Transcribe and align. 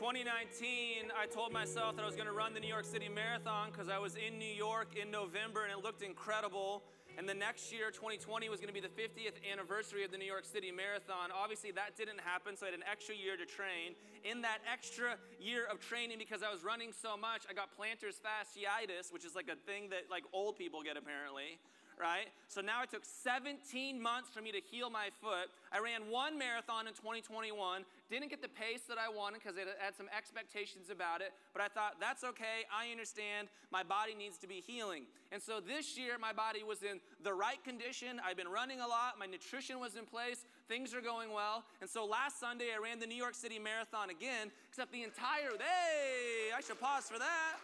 In 0.00 0.06
2019, 0.16 1.12
I 1.12 1.26
told 1.26 1.52
myself 1.52 1.94
that 1.96 2.00
I 2.00 2.06
was 2.06 2.16
going 2.16 2.26
to 2.26 2.32
run 2.32 2.54
the 2.54 2.60
New 2.60 2.72
York 2.72 2.86
City 2.86 3.06
Marathon 3.06 3.68
because 3.68 3.90
I 3.90 3.98
was 3.98 4.16
in 4.16 4.38
New 4.38 4.48
York 4.48 4.96
in 4.96 5.10
November 5.10 5.64
and 5.64 5.70
it 5.70 5.84
looked 5.84 6.00
incredible. 6.00 6.84
And 7.18 7.28
the 7.28 7.36
next 7.36 7.70
year, 7.70 7.90
2020, 7.92 8.48
was 8.48 8.64
going 8.64 8.72
to 8.72 8.74
be 8.74 8.80
the 8.80 8.88
50th 8.96 9.36
anniversary 9.44 10.02
of 10.02 10.10
the 10.10 10.16
New 10.16 10.24
York 10.24 10.46
City 10.46 10.72
Marathon. 10.72 11.28
Obviously, 11.36 11.70
that 11.72 11.98
didn't 12.00 12.18
happen, 12.24 12.56
so 12.56 12.64
I 12.64 12.72
had 12.72 12.80
an 12.80 12.86
extra 12.90 13.14
year 13.14 13.36
to 13.36 13.44
train. 13.44 13.92
In 14.24 14.40
that 14.40 14.64
extra 14.64 15.20
year 15.38 15.68
of 15.68 15.84
training, 15.84 16.16
because 16.16 16.40
I 16.42 16.50
was 16.50 16.64
running 16.64 16.96
so 16.96 17.18
much, 17.18 17.44
I 17.44 17.52
got 17.52 17.68
plantar 17.76 18.08
fasciitis, 18.08 19.12
which 19.12 19.26
is 19.26 19.36
like 19.36 19.52
a 19.52 19.60
thing 19.68 19.90
that 19.90 20.08
like 20.08 20.24
old 20.32 20.56
people 20.56 20.80
get 20.80 20.96
apparently 20.96 21.60
right? 22.00 22.32
So 22.48 22.62
now 22.62 22.82
it 22.82 22.90
took 22.90 23.04
17 23.04 24.00
months 24.00 24.30
for 24.32 24.40
me 24.40 24.50
to 24.52 24.60
heal 24.70 24.88
my 24.88 25.10
foot. 25.20 25.52
I 25.70 25.78
ran 25.80 26.08
one 26.10 26.38
marathon 26.38 26.88
in 26.88 26.94
2021, 26.94 27.84
didn't 28.16 28.30
get 28.30 28.42
the 28.42 28.48
pace 28.48 28.82
that 28.88 28.98
I 28.98 29.08
wanted 29.08 29.40
because 29.42 29.56
I 29.56 29.62
had 29.82 29.94
some 29.94 30.08
expectations 30.16 30.90
about 30.90 31.20
it, 31.20 31.32
but 31.52 31.62
I 31.62 31.68
thought, 31.68 32.00
that's 32.00 32.24
okay, 32.24 32.66
I 32.66 32.90
understand, 32.90 33.48
my 33.70 33.82
body 33.82 34.14
needs 34.14 34.36
to 34.38 34.48
be 34.48 34.62
healing. 34.66 35.04
And 35.30 35.40
so 35.40 35.60
this 35.60 35.96
year, 35.96 36.18
my 36.18 36.32
body 36.32 36.62
was 36.62 36.82
in 36.82 37.00
the 37.22 37.32
right 37.32 37.62
condition. 37.62 38.20
I've 38.24 38.36
been 38.36 38.48
running 38.48 38.80
a 38.80 38.86
lot, 38.86 39.14
my 39.18 39.26
nutrition 39.26 39.78
was 39.78 39.94
in 39.94 40.06
place, 40.06 40.44
things 40.68 40.92
are 40.92 41.00
going 41.00 41.32
well. 41.32 41.64
And 41.80 41.88
so 41.88 42.04
last 42.04 42.40
Sunday, 42.40 42.74
I 42.74 42.82
ran 42.82 42.98
the 42.98 43.06
New 43.06 43.14
York 43.14 43.34
City 43.34 43.58
Marathon 43.58 44.10
again, 44.10 44.50
except 44.68 44.90
the 44.92 45.04
entire, 45.04 45.50
hey, 45.58 46.50
I 46.56 46.60
should 46.60 46.80
pause 46.80 47.04
for 47.04 47.18
that. 47.18 47.56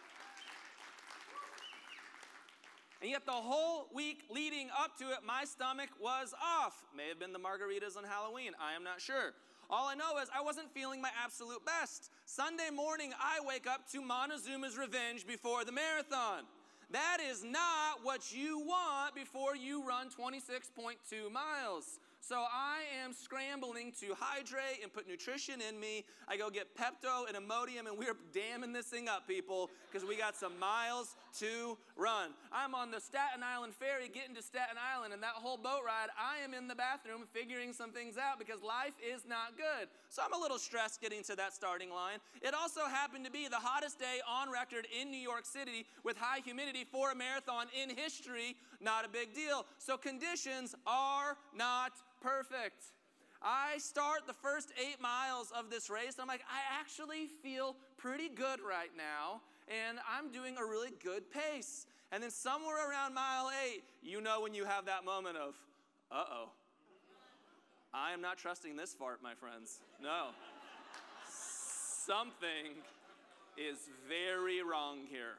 And 3.02 3.10
yet, 3.10 3.26
the 3.26 3.32
whole 3.32 3.88
week 3.94 4.24
leading 4.30 4.68
up 4.76 4.96
to 4.98 5.10
it, 5.10 5.18
my 5.24 5.44
stomach 5.44 5.90
was 6.00 6.32
off. 6.42 6.82
May 6.96 7.08
have 7.08 7.18
been 7.18 7.32
the 7.32 7.38
margaritas 7.38 7.96
on 7.96 8.04
Halloween, 8.04 8.52
I 8.60 8.74
am 8.74 8.84
not 8.84 9.00
sure. 9.00 9.34
All 9.68 9.88
I 9.88 9.94
know 9.94 10.18
is 10.22 10.28
I 10.34 10.42
wasn't 10.42 10.72
feeling 10.72 11.00
my 11.00 11.10
absolute 11.24 11.64
best. 11.64 12.10
Sunday 12.24 12.70
morning, 12.74 13.12
I 13.20 13.44
wake 13.44 13.66
up 13.66 13.90
to 13.92 14.00
Montezuma's 14.00 14.78
Revenge 14.78 15.26
before 15.26 15.64
the 15.64 15.72
marathon. 15.72 16.44
That 16.90 17.18
is 17.20 17.42
not 17.42 18.04
what 18.04 18.32
you 18.32 18.60
want 18.60 19.14
before 19.14 19.56
you 19.56 19.86
run 19.86 20.08
26.2 20.08 21.32
miles. 21.32 21.98
So 22.28 22.34
I 22.34 22.82
am 23.04 23.12
scrambling 23.12 23.92
to 24.00 24.06
hydrate 24.18 24.82
and 24.82 24.92
put 24.92 25.06
nutrition 25.06 25.60
in 25.60 25.78
me. 25.78 26.04
I 26.26 26.36
go 26.36 26.50
get 26.50 26.76
Pepto 26.76 27.28
and 27.28 27.36
Imodium, 27.36 27.86
and 27.86 27.96
we're 27.96 28.16
damming 28.34 28.72
this 28.72 28.86
thing 28.86 29.08
up, 29.08 29.28
people, 29.28 29.70
because 29.86 30.04
we 30.04 30.16
got 30.16 30.34
some 30.34 30.58
miles 30.58 31.14
to 31.38 31.78
run. 31.94 32.30
I'm 32.50 32.74
on 32.74 32.90
the 32.90 33.00
Staten 33.00 33.44
Island 33.44 33.74
ferry 33.74 34.10
getting 34.12 34.34
to 34.34 34.42
Staten 34.42 34.74
Island, 34.74 35.12
and 35.14 35.22
that 35.22 35.38
whole 35.38 35.56
boat 35.56 35.82
ride, 35.86 36.08
I 36.18 36.42
am 36.42 36.52
in 36.52 36.66
the 36.66 36.74
bathroom 36.74 37.28
figuring 37.32 37.72
some 37.72 37.92
things 37.92 38.18
out 38.18 38.40
because 38.40 38.60
life 38.60 38.94
is 38.98 39.22
not 39.28 39.56
good. 39.56 39.86
So 40.08 40.22
I'm 40.24 40.32
a 40.32 40.42
little 40.42 40.58
stressed 40.58 41.00
getting 41.00 41.22
to 41.24 41.36
that 41.36 41.54
starting 41.54 41.90
line. 41.90 42.18
It 42.42 42.54
also 42.54 42.86
happened 42.90 43.24
to 43.26 43.30
be 43.30 43.46
the 43.46 43.62
hottest 43.62 44.00
day 44.00 44.18
on 44.26 44.50
record 44.50 44.88
in 45.00 45.12
New 45.12 45.22
York 45.22 45.44
City 45.44 45.86
with 46.02 46.16
high 46.16 46.40
humidity 46.44 46.86
for 46.90 47.12
a 47.12 47.14
marathon 47.14 47.66
in 47.80 47.94
history. 47.94 48.56
Not 48.80 49.04
a 49.04 49.08
big 49.08 49.34
deal. 49.34 49.66
So 49.78 49.96
conditions 49.96 50.74
are 50.86 51.36
not 51.54 51.92
perfect. 52.20 52.82
I 53.42 53.78
start 53.78 54.26
the 54.26 54.32
first 54.32 54.72
eight 54.80 55.00
miles 55.00 55.52
of 55.56 55.70
this 55.70 55.90
race. 55.90 56.14
and 56.14 56.22
I'm 56.22 56.28
like, 56.28 56.44
I 56.50 56.80
actually 56.80 57.28
feel 57.42 57.76
pretty 57.96 58.28
good 58.28 58.60
right 58.60 58.90
now, 58.96 59.42
and 59.68 59.98
I'm 60.10 60.32
doing 60.32 60.56
a 60.58 60.64
really 60.64 60.90
good 61.02 61.30
pace. 61.30 61.86
And 62.12 62.22
then 62.22 62.30
somewhere 62.30 62.90
around 62.90 63.14
mile 63.14 63.50
eight, 63.66 63.82
you 64.02 64.20
know 64.20 64.40
when 64.40 64.54
you 64.54 64.64
have 64.64 64.86
that 64.86 65.04
moment 65.04 65.36
of, 65.36 65.54
uh 66.10 66.24
oh. 66.30 66.48
I 67.92 68.12
am 68.12 68.20
not 68.20 68.36
trusting 68.36 68.76
this 68.76 68.92
fart, 68.92 69.22
my 69.22 69.34
friends. 69.34 69.80
No. 70.02 70.28
Something 71.30 72.82
is 73.56 73.88
very 74.08 74.62
wrong 74.62 75.06
here. 75.08 75.38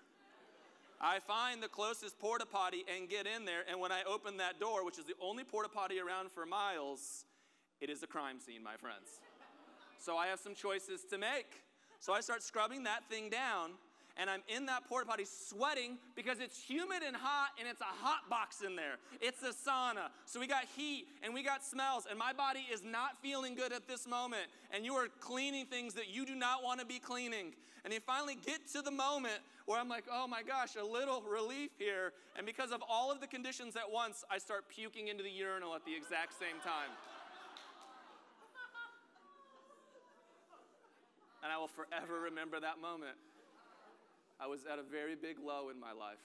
I 1.00 1.20
find 1.20 1.62
the 1.62 1.68
closest 1.68 2.20
porta 2.20 2.46
potty 2.46 2.84
and 2.94 3.08
get 3.08 3.28
in 3.28 3.46
there. 3.46 3.62
And 3.70 3.80
when 3.80 3.92
I 3.92 4.04
open 4.04 4.38
that 4.38 4.60
door, 4.60 4.84
which 4.84 4.98
is 4.98 5.06
the 5.06 5.14
only 5.22 5.44
porta 5.44 5.70
potty 5.70 6.00
around 6.00 6.32
for 6.32 6.46
miles, 6.46 7.26
it 7.80 7.90
is 7.90 8.02
a 8.02 8.08
crime 8.08 8.40
scene, 8.40 8.64
my 8.64 8.76
friends. 8.78 9.20
So 10.00 10.18
I 10.18 10.28
have 10.28 10.40
some 10.40 10.56
choices 10.56 11.04
to 11.12 11.18
make. 11.18 11.64
So 12.00 12.14
I 12.14 12.22
start 12.22 12.42
scrubbing 12.42 12.84
that 12.84 13.04
thing 13.10 13.30
down 13.30 13.72
and 14.20 14.30
I'm 14.30 14.42
in 14.48 14.66
that 14.66 14.88
porta 14.90 15.06
potty 15.06 15.26
sweating 15.26 15.98
because 16.16 16.40
it's 16.40 16.60
humid 16.60 17.04
and 17.06 17.16
hot 17.16 17.50
and 17.60 17.68
it's 17.68 17.82
a 17.82 17.86
hot 17.86 18.30
box 18.30 18.62
in 18.66 18.76
there. 18.76 18.96
It's 19.22 19.44
a 19.44 19.54
sauna. 19.54 20.10
So 20.26 20.40
we 20.40 20.48
got 20.48 20.66
heat 20.76 21.06
and 21.24 21.34
we 21.34 21.44
got 21.44 21.64
smells, 21.64 22.08
and 22.10 22.18
my 22.18 22.34
body 22.34 22.66
is 22.72 22.84
not 22.84 23.22
feeling 23.22 23.56
good 23.56 23.72
at 23.72 23.88
this 23.88 24.08
moment. 24.08 24.48
And 24.72 24.84
you 24.84 24.94
are 24.96 25.08
cleaning 25.20 25.66
things 25.66 25.94
that 25.94 26.10
you 26.10 26.26
do 26.26 26.36
not 26.36 26.64
want 26.64 26.80
to 26.80 26.86
be 26.86 27.00
cleaning. 27.00 27.54
And 27.86 27.94
you 27.94 28.00
finally 28.00 28.38
get 28.46 28.68
to 28.74 28.82
the 28.82 28.92
moment 28.92 29.40
where 29.66 29.80
I'm 29.80 29.88
like, 29.88 30.06
oh 30.12 30.28
my 30.28 30.42
gosh, 30.42 30.76
a 30.76 30.84
little 30.84 31.22
relief 31.22 31.72
here. 31.78 32.12
And 32.36 32.46
because 32.46 32.72
of 32.72 32.82
all 32.90 33.12
of 33.12 33.22
the 33.22 33.28
conditions 33.28 33.76
at 33.76 33.90
once, 33.90 34.26
I 34.32 34.40
start 34.40 34.66
puking 34.68 35.10
into 35.10 35.24
the 35.24 35.30
urinal 35.30 35.76
at 35.76 35.86
the 35.86 35.96
exact 35.96 36.34
same 36.40 36.60
time. 36.64 36.90
And 41.44 41.54
I 41.54 41.58
will 41.58 41.70
forever 41.70 42.20
remember 42.20 42.60
that 42.60 42.82
moment. 42.82 43.16
I 44.40 44.48
was 44.48 44.66
at 44.72 44.78
a 44.80 44.84
very 44.84 45.16
big 45.16 45.38
low 45.44 45.70
in 45.70 45.80
my 45.80 45.92
life. 45.92 46.22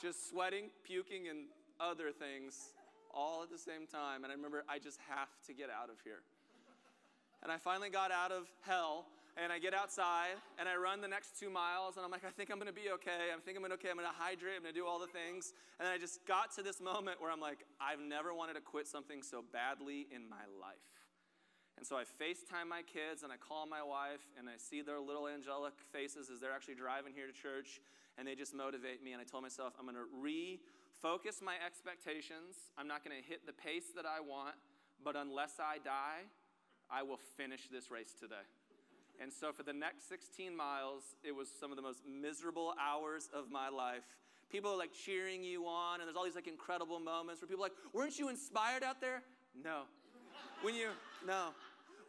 Just 0.00 0.30
sweating, 0.30 0.70
puking, 0.84 1.28
and 1.28 1.46
other 1.78 2.10
things 2.10 2.74
all 3.12 3.42
at 3.42 3.50
the 3.50 3.58
same 3.58 3.86
time. 3.86 4.24
And 4.24 4.32
I 4.32 4.36
remember 4.36 4.64
I 4.68 4.78
just 4.78 4.98
have 5.08 5.28
to 5.46 5.52
get 5.52 5.68
out 5.68 5.90
of 5.90 5.96
here. 6.04 6.22
And 7.42 7.52
I 7.52 7.58
finally 7.58 7.90
got 7.90 8.10
out 8.10 8.32
of 8.32 8.48
hell 8.62 9.06
and 9.36 9.52
I 9.52 9.58
get 9.58 9.74
outside 9.74 10.36
and 10.58 10.68
I 10.68 10.76
run 10.76 11.00
the 11.00 11.08
next 11.08 11.38
two 11.38 11.50
miles 11.50 11.96
and 11.96 12.04
I'm 12.04 12.10
like, 12.10 12.24
I 12.24 12.30
think 12.30 12.50
I'm 12.50 12.58
gonna 12.58 12.72
be 12.72 12.90
okay. 12.94 13.32
I 13.34 13.40
think 13.40 13.56
I'm 13.56 13.62
gonna 13.62 13.74
okay. 13.74 13.90
I'm 13.90 13.96
gonna 13.96 14.08
hydrate. 14.16 14.56
I'm 14.56 14.62
gonna 14.62 14.72
do 14.72 14.86
all 14.86 14.98
the 14.98 15.08
things. 15.08 15.52
And 15.78 15.86
then 15.86 15.92
I 15.92 15.98
just 15.98 16.24
got 16.26 16.54
to 16.56 16.62
this 16.62 16.80
moment 16.80 17.20
where 17.20 17.30
I'm 17.30 17.40
like, 17.40 17.66
I've 17.80 18.00
never 18.00 18.32
wanted 18.32 18.54
to 18.54 18.60
quit 18.60 18.86
something 18.86 19.22
so 19.22 19.44
badly 19.52 20.06
in 20.14 20.28
my 20.28 20.44
life. 20.60 21.01
And 21.82 21.86
so 21.88 21.98
I 21.98 22.06
FaceTime 22.06 22.70
my 22.70 22.86
kids 22.86 23.24
and 23.24 23.32
I 23.32 23.36
call 23.36 23.66
my 23.66 23.82
wife 23.82 24.22
and 24.38 24.46
I 24.46 24.54
see 24.54 24.82
their 24.82 25.00
little 25.00 25.26
angelic 25.26 25.74
faces 25.90 26.30
as 26.30 26.38
they're 26.38 26.54
actually 26.54 26.78
driving 26.78 27.10
here 27.12 27.26
to 27.26 27.32
church 27.34 27.82
and 28.16 28.22
they 28.22 28.36
just 28.36 28.54
motivate 28.54 29.02
me. 29.02 29.10
And 29.10 29.20
I 29.20 29.24
told 29.24 29.42
myself, 29.42 29.74
I'm 29.74 29.90
going 29.90 29.98
to 29.98 30.06
refocus 30.14 31.42
my 31.42 31.58
expectations. 31.58 32.70
I'm 32.78 32.86
not 32.86 33.02
going 33.02 33.20
to 33.20 33.28
hit 33.28 33.50
the 33.50 33.52
pace 33.52 33.90
that 33.96 34.06
I 34.06 34.22
want, 34.22 34.54
but 35.02 35.16
unless 35.16 35.58
I 35.58 35.82
die, 35.82 36.30
I 36.88 37.02
will 37.02 37.18
finish 37.36 37.66
this 37.66 37.90
race 37.90 38.14
today. 38.14 38.46
And 39.20 39.32
so 39.32 39.50
for 39.50 39.64
the 39.64 39.74
next 39.74 40.08
16 40.08 40.54
miles, 40.54 41.02
it 41.24 41.34
was 41.34 41.48
some 41.50 41.72
of 41.72 41.76
the 41.76 41.82
most 41.82 42.06
miserable 42.06 42.74
hours 42.78 43.28
of 43.34 43.50
my 43.50 43.68
life. 43.70 44.06
People 44.52 44.70
are 44.70 44.78
like 44.78 44.92
cheering 44.94 45.42
you 45.42 45.66
on, 45.66 45.98
and 45.98 46.06
there's 46.06 46.16
all 46.16 46.22
these 46.22 46.38
like 46.38 46.46
incredible 46.46 47.00
moments 47.00 47.42
where 47.42 47.48
people 47.48 47.64
are 47.64 47.74
like, 47.74 47.78
weren't 47.92 48.20
you 48.20 48.28
inspired 48.28 48.84
out 48.84 49.00
there? 49.00 49.24
No. 49.64 49.82
When 50.62 50.76
you, 50.76 50.90
no. 51.26 51.48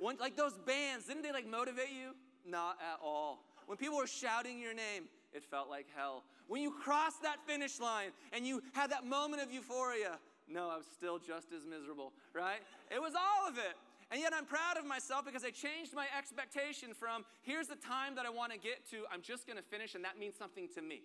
Like 0.04 0.36
those 0.36 0.58
bands, 0.66 1.06
didn't 1.06 1.24
they 1.24 1.32
like 1.32 1.48
motivate 1.50 1.90
you? 1.90 2.14
Not 2.46 2.78
at 2.82 3.00
all. 3.04 3.44
When 3.68 3.78
people 3.78 3.98
were 3.98 4.08
shouting 4.08 4.60
your 4.60 4.74
name, 4.74 5.06
it 5.34 5.44
felt 5.44 5.70
like 5.70 5.88
hell. 5.96 6.24
When 6.48 6.62
you 6.62 6.72
crossed 6.72 7.24
that 7.24 7.38
finish 7.48 7.80
line 7.80 8.12
and 8.32 8.46
you 8.46 8.62
had 8.74 8.92
that 8.92 9.06
moment 9.06 9.42
of 9.42 9.52
euphoria, 9.52 10.20
no, 10.48 10.70
I 10.70 10.78
was 10.78 10.86
still 10.94 11.18
just 11.18 11.54
as 11.54 11.66
miserable, 11.66 12.12
right? 12.34 12.60
It 12.92 13.02
was 13.02 13.14
all 13.16 13.48
of 13.48 13.58
it. 13.58 13.76
And 14.12 14.22
yet 14.22 14.34
I'm 14.36 14.46
proud 14.46 14.78
of 14.78 14.86
myself 14.86 15.26
because 15.26 15.44
I 15.44 15.50
changed 15.50 15.94
my 15.96 16.06
expectation 16.16 16.94
from 16.94 17.26
here's 17.42 17.68
the 17.68 17.78
time 17.78 18.16
that 18.16 18.26
I 18.26 18.30
want 18.30 18.52
to 18.52 18.60
get 18.60 18.88
to, 18.92 19.06
I'm 19.12 19.22
just 19.22 19.48
going 19.48 19.58
to 19.58 19.64
finish, 19.64 19.96
and 19.96 20.04
that 20.04 20.20
means 20.20 20.36
something 20.38 20.68
to 20.76 20.82
me. 20.82 21.02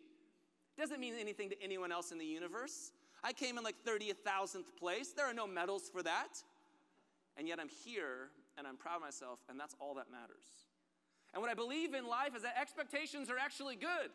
It 0.76 0.80
doesn't 0.80 1.00
mean 1.00 1.14
anything 1.18 1.48
to 1.50 1.62
anyone 1.62 1.90
else 1.90 2.12
in 2.12 2.18
the 2.18 2.26
universe. 2.26 2.92
I 3.24 3.32
came 3.32 3.56
in 3.56 3.64
like 3.64 3.76
30th, 3.86 4.18
thousandth 4.24 4.76
place. 4.76 5.12
There 5.16 5.26
are 5.26 5.34
no 5.34 5.46
medals 5.46 5.88
for 5.88 6.02
that. 6.02 6.42
And 7.36 7.48
yet 7.48 7.58
I'm 7.60 7.68
here 7.68 8.30
and 8.58 8.66
I'm 8.66 8.76
proud 8.76 8.96
of 8.96 9.02
myself, 9.02 9.38
and 9.48 9.58
that's 9.58 9.74
all 9.80 9.94
that 9.94 10.10
matters. 10.10 10.66
And 11.32 11.40
what 11.40 11.50
I 11.50 11.54
believe 11.54 11.94
in 11.94 12.06
life 12.06 12.34
is 12.34 12.42
that 12.42 12.58
expectations 12.60 13.30
are 13.30 13.38
actually 13.38 13.76
good. 13.76 14.10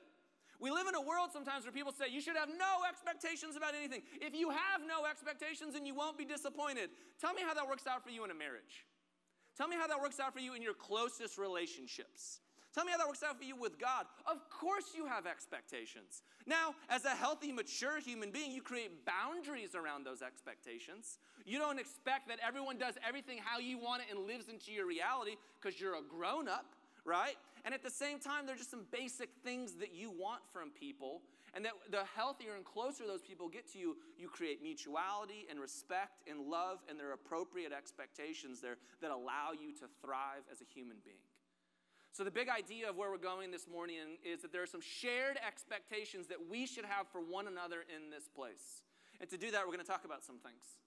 We 0.59 0.69
live 0.69 0.87
in 0.87 0.95
a 0.95 1.01
world 1.01 1.29
sometimes 1.31 1.65
where 1.65 1.71
people 1.71 1.91
say 1.91 2.05
you 2.11 2.21
should 2.21 2.37
have 2.37 2.49
no 2.49 2.83
expectations 2.87 3.55
about 3.55 3.73
anything. 3.75 4.01
If 4.21 4.35
you 4.35 4.49
have 4.49 4.81
no 4.87 5.05
expectations, 5.05 5.73
then 5.73 5.85
you 5.85 5.95
won't 5.95 6.17
be 6.17 6.25
disappointed. 6.25 6.89
Tell 7.19 7.33
me 7.33 7.41
how 7.41 7.53
that 7.53 7.67
works 7.67 7.87
out 7.87 8.03
for 8.03 8.11
you 8.11 8.23
in 8.23 8.31
a 8.31 8.35
marriage. 8.35 8.85
Tell 9.57 9.67
me 9.67 9.75
how 9.75 9.87
that 9.87 10.01
works 10.01 10.19
out 10.19 10.33
for 10.33 10.39
you 10.39 10.53
in 10.53 10.61
your 10.61 10.73
closest 10.73 11.37
relationships. 11.37 12.39
Tell 12.73 12.85
me 12.85 12.91
how 12.91 12.97
that 12.97 13.07
works 13.07 13.21
out 13.21 13.37
for 13.37 13.43
you 13.43 13.55
with 13.55 13.77
God. 13.77 14.07
Of 14.25 14.49
course, 14.49 14.93
you 14.95 15.05
have 15.05 15.27
expectations. 15.27 16.23
Now, 16.47 16.73
as 16.89 17.05
a 17.05 17.11
healthy, 17.11 17.51
mature 17.51 17.99
human 17.99 18.31
being, 18.31 18.51
you 18.51 18.63
create 18.63 19.05
boundaries 19.05 19.75
around 19.75 20.05
those 20.05 20.23
expectations. 20.23 21.19
You 21.45 21.59
don't 21.59 21.79
expect 21.79 22.27
that 22.29 22.39
everyone 22.45 22.77
does 22.77 22.95
everything 23.07 23.39
how 23.43 23.59
you 23.59 23.77
want 23.77 24.01
it 24.01 24.07
and 24.09 24.25
lives 24.25 24.49
into 24.49 24.71
your 24.71 24.87
reality 24.87 25.35
because 25.61 25.79
you're 25.79 25.95
a 25.95 26.01
grown 26.01 26.47
up, 26.47 26.73
right? 27.05 27.35
And 27.63 27.75
at 27.75 27.83
the 27.83 27.91
same 27.91 28.17
time, 28.17 28.47
there 28.47 28.55
are 28.55 28.57
just 28.57 28.71
some 28.71 28.85
basic 28.91 29.29
things 29.43 29.73
that 29.73 29.93
you 29.93 30.09
want 30.09 30.41
from 30.51 30.71
people. 30.71 31.21
And 31.55 31.63
that 31.65 31.73
the 31.91 32.03
healthier 32.15 32.55
and 32.55 32.65
closer 32.65 33.05
those 33.05 33.21
people 33.21 33.47
get 33.47 33.71
to 33.73 33.77
you, 33.77 33.97
you 34.17 34.27
create 34.27 34.63
mutuality 34.63 35.45
and 35.47 35.59
respect 35.59 36.27
and 36.27 36.49
love 36.49 36.79
and 36.89 36.99
their 36.99 37.13
appropriate 37.13 37.71
expectations 37.71 38.59
there 38.59 38.77
that 39.01 39.11
allow 39.11 39.51
you 39.53 39.71
to 39.73 39.85
thrive 40.01 40.41
as 40.51 40.61
a 40.61 40.65
human 40.73 40.97
being. 41.05 41.21
So, 42.13 42.21
the 42.21 42.29
big 42.29 42.45
idea 42.45 42.85
of 42.85 42.93
where 42.93 43.09
we're 43.09 43.17
going 43.17 43.49
this 43.49 43.65
morning 43.65 44.21
is 44.21 44.45
that 44.45 44.53
there 44.53 44.61
are 44.61 44.69
some 44.69 44.85
shared 44.85 45.33
expectations 45.41 46.29
that 46.29 46.37
we 46.37 46.69
should 46.69 46.85
have 46.85 47.09
for 47.09 47.17
one 47.17 47.49
another 47.49 47.89
in 47.89 48.13
this 48.13 48.29
place. 48.29 48.85
And 49.17 49.25
to 49.33 49.37
do 49.37 49.49
that, 49.49 49.65
we're 49.65 49.73
going 49.73 49.81
to 49.81 49.89
talk 49.89 50.05
about 50.05 50.21
some 50.21 50.37
things. 50.37 50.77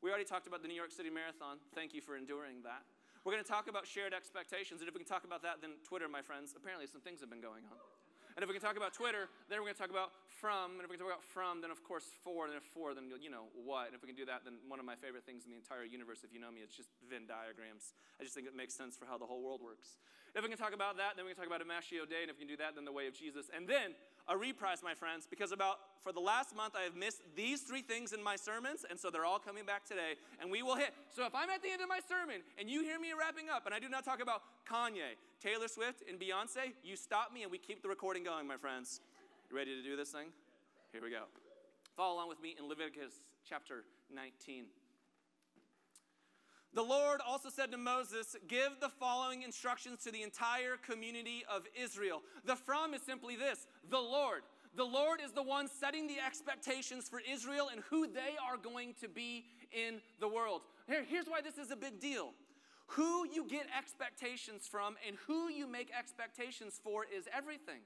We 0.00 0.08
already 0.08 0.24
talked 0.24 0.48
about 0.48 0.64
the 0.64 0.72
New 0.72 0.80
York 0.80 0.88
City 0.88 1.12
Marathon. 1.12 1.60
Thank 1.76 1.92
you 1.92 2.00
for 2.00 2.16
enduring 2.16 2.64
that. 2.64 2.88
We're 3.28 3.36
going 3.36 3.44
to 3.44 3.52
talk 3.52 3.68
about 3.68 3.84
shared 3.84 4.16
expectations. 4.16 4.80
And 4.80 4.88
if 4.88 4.96
we 4.96 5.04
can 5.04 5.10
talk 5.12 5.28
about 5.28 5.44
that, 5.44 5.60
then 5.60 5.76
Twitter, 5.84 6.08
my 6.08 6.24
friends, 6.24 6.56
apparently 6.56 6.88
some 6.88 7.04
things 7.04 7.20
have 7.20 7.28
been 7.28 7.44
going 7.44 7.68
on. 7.68 7.76
And 8.40 8.40
if 8.40 8.48
we 8.48 8.54
can 8.54 8.62
talk 8.62 8.80
about 8.80 8.94
Twitter, 8.94 9.28
then 9.52 9.60
we're 9.60 9.68
going 9.68 9.76
to 9.76 9.84
talk 9.84 9.92
about 9.92 10.16
from. 10.40 10.78
And 10.78 10.86
if 10.86 10.88
we 10.88 10.96
can 10.96 11.04
talk 11.04 11.12
about 11.12 11.26
from, 11.28 11.60
then 11.60 11.68
of 11.68 11.84
course 11.84 12.08
for. 12.24 12.48
And 12.48 12.56
if 12.56 12.64
for, 12.72 12.94
then 12.94 13.12
you 13.20 13.28
know 13.28 13.52
what. 13.52 13.90
And 13.90 13.94
if 13.94 14.00
we 14.00 14.08
can 14.08 14.16
do 14.16 14.24
that, 14.32 14.48
then 14.48 14.62
one 14.64 14.80
of 14.80 14.86
my 14.86 14.96
favorite 14.96 15.28
things 15.28 15.44
in 15.44 15.52
the 15.52 15.60
entire 15.60 15.84
universe, 15.84 16.24
if 16.24 16.32
you 16.32 16.40
know 16.40 16.48
me, 16.48 16.64
it's 16.64 16.72
just 16.72 16.88
Venn 17.04 17.26
diagrams. 17.26 17.92
I 18.16 18.24
just 18.24 18.32
think 18.32 18.46
it 18.46 18.56
makes 18.56 18.72
sense 18.72 18.96
for 18.96 19.04
how 19.04 19.18
the 19.18 19.26
whole 19.26 19.42
world 19.42 19.60
works. 19.60 20.00
If 20.34 20.42
we 20.42 20.48
can 20.48 20.58
talk 20.58 20.74
about 20.74 20.96
that, 20.98 21.16
then 21.16 21.24
we 21.24 21.32
can 21.32 21.38
talk 21.42 21.46
about 21.46 21.60
Imago 21.60 22.06
Dei. 22.08 22.22
And 22.22 22.30
if 22.30 22.38
we 22.38 22.46
can 22.46 22.48
do 22.48 22.56
that, 22.58 22.74
then 22.74 22.84
the 22.84 22.92
way 22.92 23.06
of 23.06 23.14
Jesus. 23.14 23.50
And 23.54 23.66
then 23.66 23.94
a 24.28 24.36
reprise, 24.36 24.78
my 24.82 24.94
friends, 24.94 25.26
because 25.28 25.50
about 25.50 25.78
for 26.02 26.12
the 26.12 26.20
last 26.20 26.54
month 26.54 26.74
I 26.78 26.82
have 26.82 26.94
missed 26.94 27.22
these 27.34 27.62
three 27.62 27.82
things 27.82 28.12
in 28.12 28.22
my 28.22 28.36
sermons, 28.36 28.84
and 28.88 28.98
so 28.98 29.10
they're 29.10 29.24
all 29.24 29.38
coming 29.38 29.66
back 29.66 29.84
today, 29.84 30.14
and 30.40 30.50
we 30.50 30.62
will 30.62 30.76
hit. 30.76 30.94
So 31.10 31.26
if 31.26 31.34
I'm 31.34 31.50
at 31.50 31.62
the 31.62 31.70
end 31.70 31.82
of 31.82 31.88
my 31.88 32.00
sermon 32.08 32.42
and 32.58 32.70
you 32.70 32.82
hear 32.82 32.98
me 32.98 33.08
wrapping 33.18 33.50
up, 33.50 33.66
and 33.66 33.74
I 33.74 33.78
do 33.78 33.88
not 33.88 34.04
talk 34.04 34.22
about 34.22 34.42
Kanye, 34.70 35.18
Taylor 35.42 35.68
Swift, 35.68 36.02
and 36.08 36.18
Beyonce, 36.18 36.72
you 36.84 36.96
stop 36.96 37.32
me 37.32 37.42
and 37.42 37.50
we 37.50 37.58
keep 37.58 37.82
the 37.82 37.88
recording 37.88 38.22
going, 38.22 38.46
my 38.46 38.56
friends. 38.56 39.00
You 39.50 39.56
ready 39.56 39.74
to 39.74 39.82
do 39.82 39.96
this 39.96 40.10
thing? 40.10 40.28
Here 40.92 41.02
we 41.02 41.10
go. 41.10 41.24
Follow 41.96 42.14
along 42.14 42.28
with 42.28 42.40
me 42.40 42.54
in 42.58 42.68
Leviticus 42.68 43.20
chapter 43.48 43.84
19. 44.14 44.64
The 46.72 46.82
Lord 46.82 47.20
also 47.26 47.48
said 47.48 47.72
to 47.72 47.78
Moses, 47.78 48.36
Give 48.46 48.78
the 48.80 48.88
following 48.88 49.42
instructions 49.42 50.04
to 50.04 50.12
the 50.12 50.22
entire 50.22 50.76
community 50.76 51.42
of 51.52 51.62
Israel. 51.74 52.22
The 52.44 52.56
from 52.56 52.94
is 52.94 53.02
simply 53.02 53.36
this 53.36 53.66
the 53.90 53.98
Lord. 53.98 54.42
The 54.76 54.84
Lord 54.84 55.20
is 55.20 55.32
the 55.32 55.42
one 55.42 55.66
setting 55.68 56.06
the 56.06 56.18
expectations 56.24 57.08
for 57.08 57.20
Israel 57.28 57.70
and 57.72 57.82
who 57.90 58.06
they 58.06 58.36
are 58.48 58.56
going 58.56 58.94
to 59.00 59.08
be 59.08 59.46
in 59.72 60.00
the 60.20 60.28
world. 60.28 60.62
Here, 60.86 61.04
here's 61.06 61.26
why 61.26 61.40
this 61.40 61.58
is 61.58 61.72
a 61.72 61.76
big 61.76 61.98
deal. 62.00 62.32
Who 62.94 63.26
you 63.26 63.46
get 63.48 63.66
expectations 63.76 64.68
from 64.68 64.96
and 65.06 65.16
who 65.26 65.48
you 65.48 65.66
make 65.66 65.90
expectations 65.96 66.80
for 66.82 67.04
is 67.04 67.24
everything. 67.36 67.80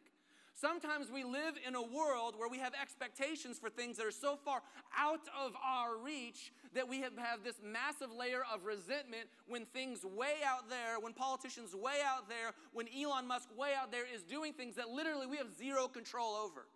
Sometimes 0.55 1.11
we 1.11 1.25
live 1.25 1.55
in 1.67 1.75
a 1.75 1.83
world 1.83 2.35
where 2.39 2.49
we 2.49 2.59
have 2.59 2.75
expectations 2.81 3.59
for 3.59 3.69
things 3.69 3.97
that 3.97 4.07
are 4.07 4.13
so 4.13 4.37
far 4.37 4.63
out 4.97 5.27
of 5.37 5.53
our 5.57 5.97
reach 5.97 6.53
that 6.75 6.89
we 6.89 7.01
have, 7.01 7.19
have 7.19 7.43
this 7.43 7.57
massive 7.61 8.13
layer 8.17 8.43
of 8.53 8.65
resentment 8.65 9.29
when 9.49 9.67
things 9.67 10.05
way 10.05 10.35
out 10.47 10.71
there, 10.71 11.01
when 11.01 11.13
politicians 11.13 11.75
way 11.75 11.99
out 12.07 12.29
there, 12.29 12.53
when 12.73 12.87
Elon 12.97 13.27
Musk 13.27 13.49
way 13.59 13.71
out 13.77 13.91
there 13.91 14.05
is 14.13 14.23
doing 14.23 14.53
things 14.53 14.77
that 14.77 14.89
literally 14.89 15.27
we 15.27 15.37
have 15.37 15.53
zero 15.59 15.89
control 15.89 16.35
over. 16.35 16.67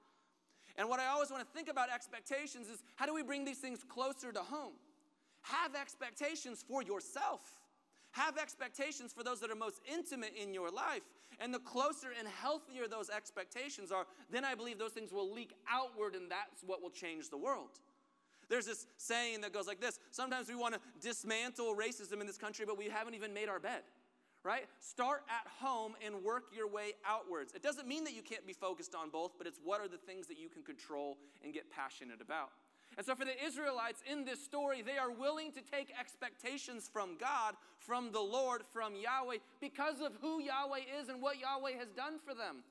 And 0.77 0.89
what 0.89 0.99
I 0.99 1.07
always 1.07 1.31
want 1.31 1.47
to 1.47 1.57
think 1.57 1.69
about 1.69 1.89
expectations 1.89 2.69
is 2.69 2.83
how 2.97 3.07
do 3.07 3.15
we 3.15 3.23
bring 3.23 3.45
these 3.45 3.59
things 3.59 3.85
closer 3.89 4.33
to 4.33 4.41
home? 4.41 4.75
Have 5.43 5.77
expectations 5.77 6.65
for 6.67 6.83
yourself. 6.83 7.41
Have 8.13 8.39
expectations 8.39 9.13
for 9.13 9.23
those 9.23 9.39
that 9.41 9.51
are 9.51 9.57
most 9.57 9.81
intimate 9.93 10.33
in 10.41 10.53
your 10.53 10.71
life. 10.71 11.03
And 11.40 11.55
the 11.55 11.61
closer 11.61 12.08
and 12.19 12.26
healthier 12.26 12.88
those 12.88 13.11
expectations 13.11 13.93
are, 13.93 14.06
then 14.31 14.44
I 14.44 14.55
believe 14.55 14.79
those 14.79 14.93
things 14.93 15.12
will 15.12 15.32
leak 15.32 15.55
outward, 15.70 16.14
and 16.14 16.31
that's 16.31 16.62
what 16.67 16.82
will 16.82 16.90
change 16.90 17.31
the 17.31 17.37
world. 17.37 17.79
There's 18.49 18.67
this 18.67 18.87
saying 18.96 19.43
that 19.43 19.52
goes 19.52 19.67
like 19.67 19.81
this 19.81 20.00
Sometimes 20.11 20.49
we 20.49 20.56
want 20.56 20.75
to 20.75 20.81
dismantle 21.00 21.76
racism 21.76 22.20
in 22.20 22.26
this 22.26 22.38
country, 22.38 22.64
but 22.67 22.79
we 22.79 22.87
haven't 22.87 23.14
even 23.14 23.32
made 23.32 23.49
our 23.49 23.61
bed, 23.61 23.82
right? 24.43 24.67
Start 24.81 25.23
at 25.29 25.46
home 25.61 25.94
and 26.05 26.25
work 26.25 26.44
your 26.55 26.69
way 26.69 26.93
outwards. 27.06 27.52
It 27.55 27.62
doesn't 27.62 27.87
mean 27.87 28.05
that 28.05 28.14
you 28.14 28.23
can't 28.23 28.46
be 28.46 28.52
focused 28.52 28.94
on 28.94 29.11
both, 29.11 29.32
but 29.38 29.46
it's 29.46 29.61
what 29.62 29.81
are 29.81 29.88
the 29.88 29.99
things 29.99 30.26
that 30.29 30.38
you 30.38 30.49
can 30.49 30.62
control 30.62 31.19
and 31.44 31.52
get 31.52 31.70
passionate 31.70 32.20
about. 32.20 32.50
And 32.99 33.06
so, 33.06 33.15
for 33.15 33.25
the 33.25 33.45
Israelites 33.47 34.03
in 34.11 34.25
this 34.25 34.45
story, 34.45 34.83
they 34.83 34.99
are 34.99 35.12
willing 35.12 35.53
to 35.53 35.61
take 35.61 35.89
expectations 35.99 36.91
from 36.93 37.17
God, 37.19 37.55
from 37.79 38.11
the 38.11 38.21
Lord, 38.21 38.62
from 38.73 38.95
Yahweh, 38.97 39.37
because 39.61 40.00
of 40.00 40.12
who 40.21 40.43
Yahweh 40.43 40.81
is 41.00 41.09
and 41.09 41.23
what 41.23 41.39
Yahweh 41.39 41.79
has 41.79 41.87
done 41.97 42.19
for 42.27 42.35
them. 42.35 42.65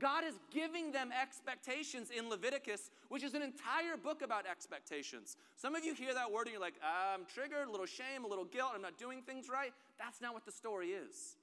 God 0.00 0.24
is 0.24 0.34
giving 0.52 0.90
them 0.90 1.10
expectations 1.12 2.08
in 2.10 2.28
Leviticus, 2.28 2.90
which 3.10 3.22
is 3.22 3.34
an 3.34 3.42
entire 3.42 3.96
book 3.96 4.22
about 4.22 4.44
expectations. 4.44 5.36
Some 5.56 5.76
of 5.76 5.84
you 5.84 5.94
hear 5.94 6.14
that 6.14 6.32
word 6.32 6.46
and 6.46 6.52
you're 6.52 6.60
like, 6.60 6.80
ah, 6.82 7.14
I'm 7.14 7.26
triggered, 7.32 7.68
a 7.68 7.70
little 7.70 7.86
shame, 7.86 8.24
a 8.24 8.26
little 8.26 8.46
guilt, 8.46 8.72
I'm 8.74 8.82
not 8.82 8.98
doing 8.98 9.22
things 9.22 9.48
right. 9.48 9.72
That's 10.00 10.20
not 10.20 10.34
what 10.34 10.46
the 10.46 10.52
story 10.52 10.88
is. 10.88 11.36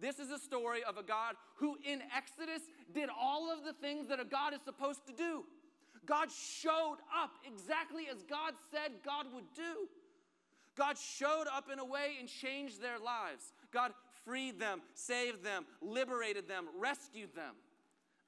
This 0.00 0.18
is 0.18 0.30
a 0.30 0.38
story 0.38 0.82
of 0.82 0.96
a 0.96 1.02
God 1.02 1.34
who 1.56 1.76
in 1.84 2.02
Exodus 2.16 2.62
did 2.94 3.10
all 3.16 3.52
of 3.52 3.64
the 3.64 3.74
things 3.74 4.08
that 4.08 4.18
a 4.18 4.24
God 4.24 4.54
is 4.54 4.60
supposed 4.64 5.06
to 5.06 5.12
do. 5.12 5.44
God 6.08 6.28
showed 6.32 6.96
up 7.22 7.32
exactly 7.46 8.06
as 8.10 8.22
God 8.22 8.54
said 8.72 8.92
God 9.04 9.26
would 9.34 9.44
do. 9.54 9.86
God 10.74 10.96
showed 10.96 11.44
up 11.52 11.66
in 11.70 11.78
a 11.78 11.84
way 11.84 12.16
and 12.18 12.28
changed 12.28 12.80
their 12.80 12.98
lives. 12.98 13.52
God 13.72 13.92
freed 14.24 14.58
them, 14.58 14.80
saved 14.94 15.44
them, 15.44 15.66
liberated 15.82 16.48
them, 16.48 16.66
rescued 16.78 17.34
them. 17.34 17.54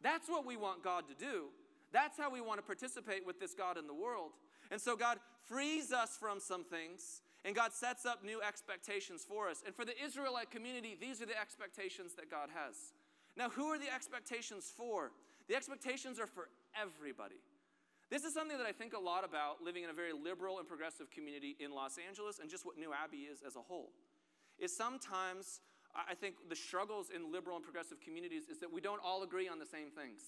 That's 0.02 0.28
what 0.28 0.44
we 0.44 0.56
want 0.56 0.84
God 0.84 1.04
to 1.08 1.14
do. 1.14 1.46
That's 1.92 2.18
how 2.18 2.30
we 2.30 2.40
want 2.40 2.58
to 2.58 2.62
participate 2.62 3.24
with 3.26 3.40
this 3.40 3.54
God 3.54 3.78
in 3.78 3.86
the 3.86 3.94
world. 3.94 4.32
And 4.70 4.80
so 4.80 4.94
God 4.94 5.18
frees 5.44 5.92
us 5.92 6.16
from 6.18 6.38
some 6.38 6.64
things, 6.64 7.22
and 7.44 7.54
God 7.54 7.72
sets 7.72 8.04
up 8.04 8.24
new 8.24 8.40
expectations 8.42 9.24
for 9.26 9.48
us. 9.48 9.62
And 9.64 9.74
for 9.74 9.84
the 9.84 9.94
Israelite 10.04 10.50
community, 10.50 10.96
these 11.00 11.22
are 11.22 11.26
the 11.26 11.40
expectations 11.40 12.12
that 12.14 12.30
God 12.30 12.50
has. 12.54 12.92
Now, 13.36 13.48
who 13.48 13.66
are 13.66 13.78
the 13.78 13.92
expectations 13.92 14.72
for? 14.76 15.12
The 15.48 15.56
expectations 15.56 16.20
are 16.20 16.26
for 16.26 16.48
everybody. 16.80 17.36
This 18.10 18.24
is 18.24 18.34
something 18.34 18.58
that 18.58 18.66
I 18.66 18.72
think 18.72 18.92
a 18.92 18.98
lot 18.98 19.24
about 19.24 19.62
living 19.62 19.84
in 19.84 19.90
a 19.90 19.92
very 19.92 20.12
liberal 20.12 20.58
and 20.58 20.66
progressive 20.66 21.10
community 21.10 21.56
in 21.60 21.70
Los 21.70 21.96
Angeles 21.96 22.40
and 22.40 22.50
just 22.50 22.66
what 22.66 22.76
New 22.76 22.92
Abbey 22.92 23.28
is 23.30 23.38
as 23.46 23.54
a 23.54 23.60
whole. 23.60 23.92
Is 24.58 24.76
sometimes 24.76 25.60
I 25.94 26.14
think 26.14 26.34
the 26.48 26.56
struggles 26.56 27.10
in 27.14 27.32
liberal 27.32 27.56
and 27.56 27.64
progressive 27.64 28.00
communities 28.00 28.44
is 28.50 28.58
that 28.58 28.72
we 28.72 28.80
don't 28.80 29.00
all 29.04 29.22
agree 29.22 29.48
on 29.48 29.58
the 29.58 29.66
same 29.66 29.90
things. 29.90 30.22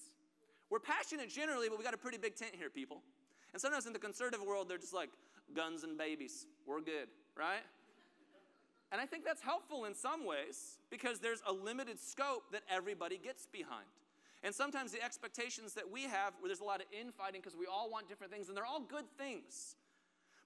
We're 0.69 0.79
passionate 0.79 1.29
generally, 1.29 1.69
but 1.69 1.77
we 1.77 1.83
got 1.83 1.93
a 1.93 1.97
pretty 1.97 2.17
big 2.17 2.35
tent 2.35 2.51
here, 2.57 2.69
people. 2.69 3.01
And 3.53 3.61
sometimes 3.61 3.85
in 3.85 3.93
the 3.93 3.99
conservative 3.99 4.41
world, 4.41 4.67
they're 4.67 4.77
just 4.77 4.93
like 4.93 5.09
guns 5.55 5.83
and 5.83 5.97
babies. 5.97 6.47
We're 6.65 6.81
good, 6.81 7.07
right? 7.37 7.63
And 8.91 9.01
I 9.01 9.05
think 9.05 9.25
that's 9.25 9.41
helpful 9.41 9.85
in 9.85 9.93
some 9.93 10.25
ways 10.25 10.77
because 10.89 11.19
there's 11.19 11.41
a 11.47 11.53
limited 11.53 11.99
scope 11.99 12.43
that 12.51 12.61
everybody 12.69 13.17
gets 13.17 13.45
behind. 13.45 13.87
And 14.43 14.53
sometimes 14.53 14.91
the 14.91 15.01
expectations 15.01 15.73
that 15.73 15.89
we 15.89 16.03
have, 16.03 16.33
where 16.39 16.49
there's 16.49 16.59
a 16.59 16.65
lot 16.65 16.81
of 16.81 16.87
infighting 16.91 17.41
because 17.41 17.57
we 17.57 17.65
all 17.65 17.89
want 17.89 18.09
different 18.09 18.31
things, 18.31 18.49
and 18.49 18.57
they're 18.57 18.65
all 18.65 18.81
good 18.81 19.05
things. 19.17 19.75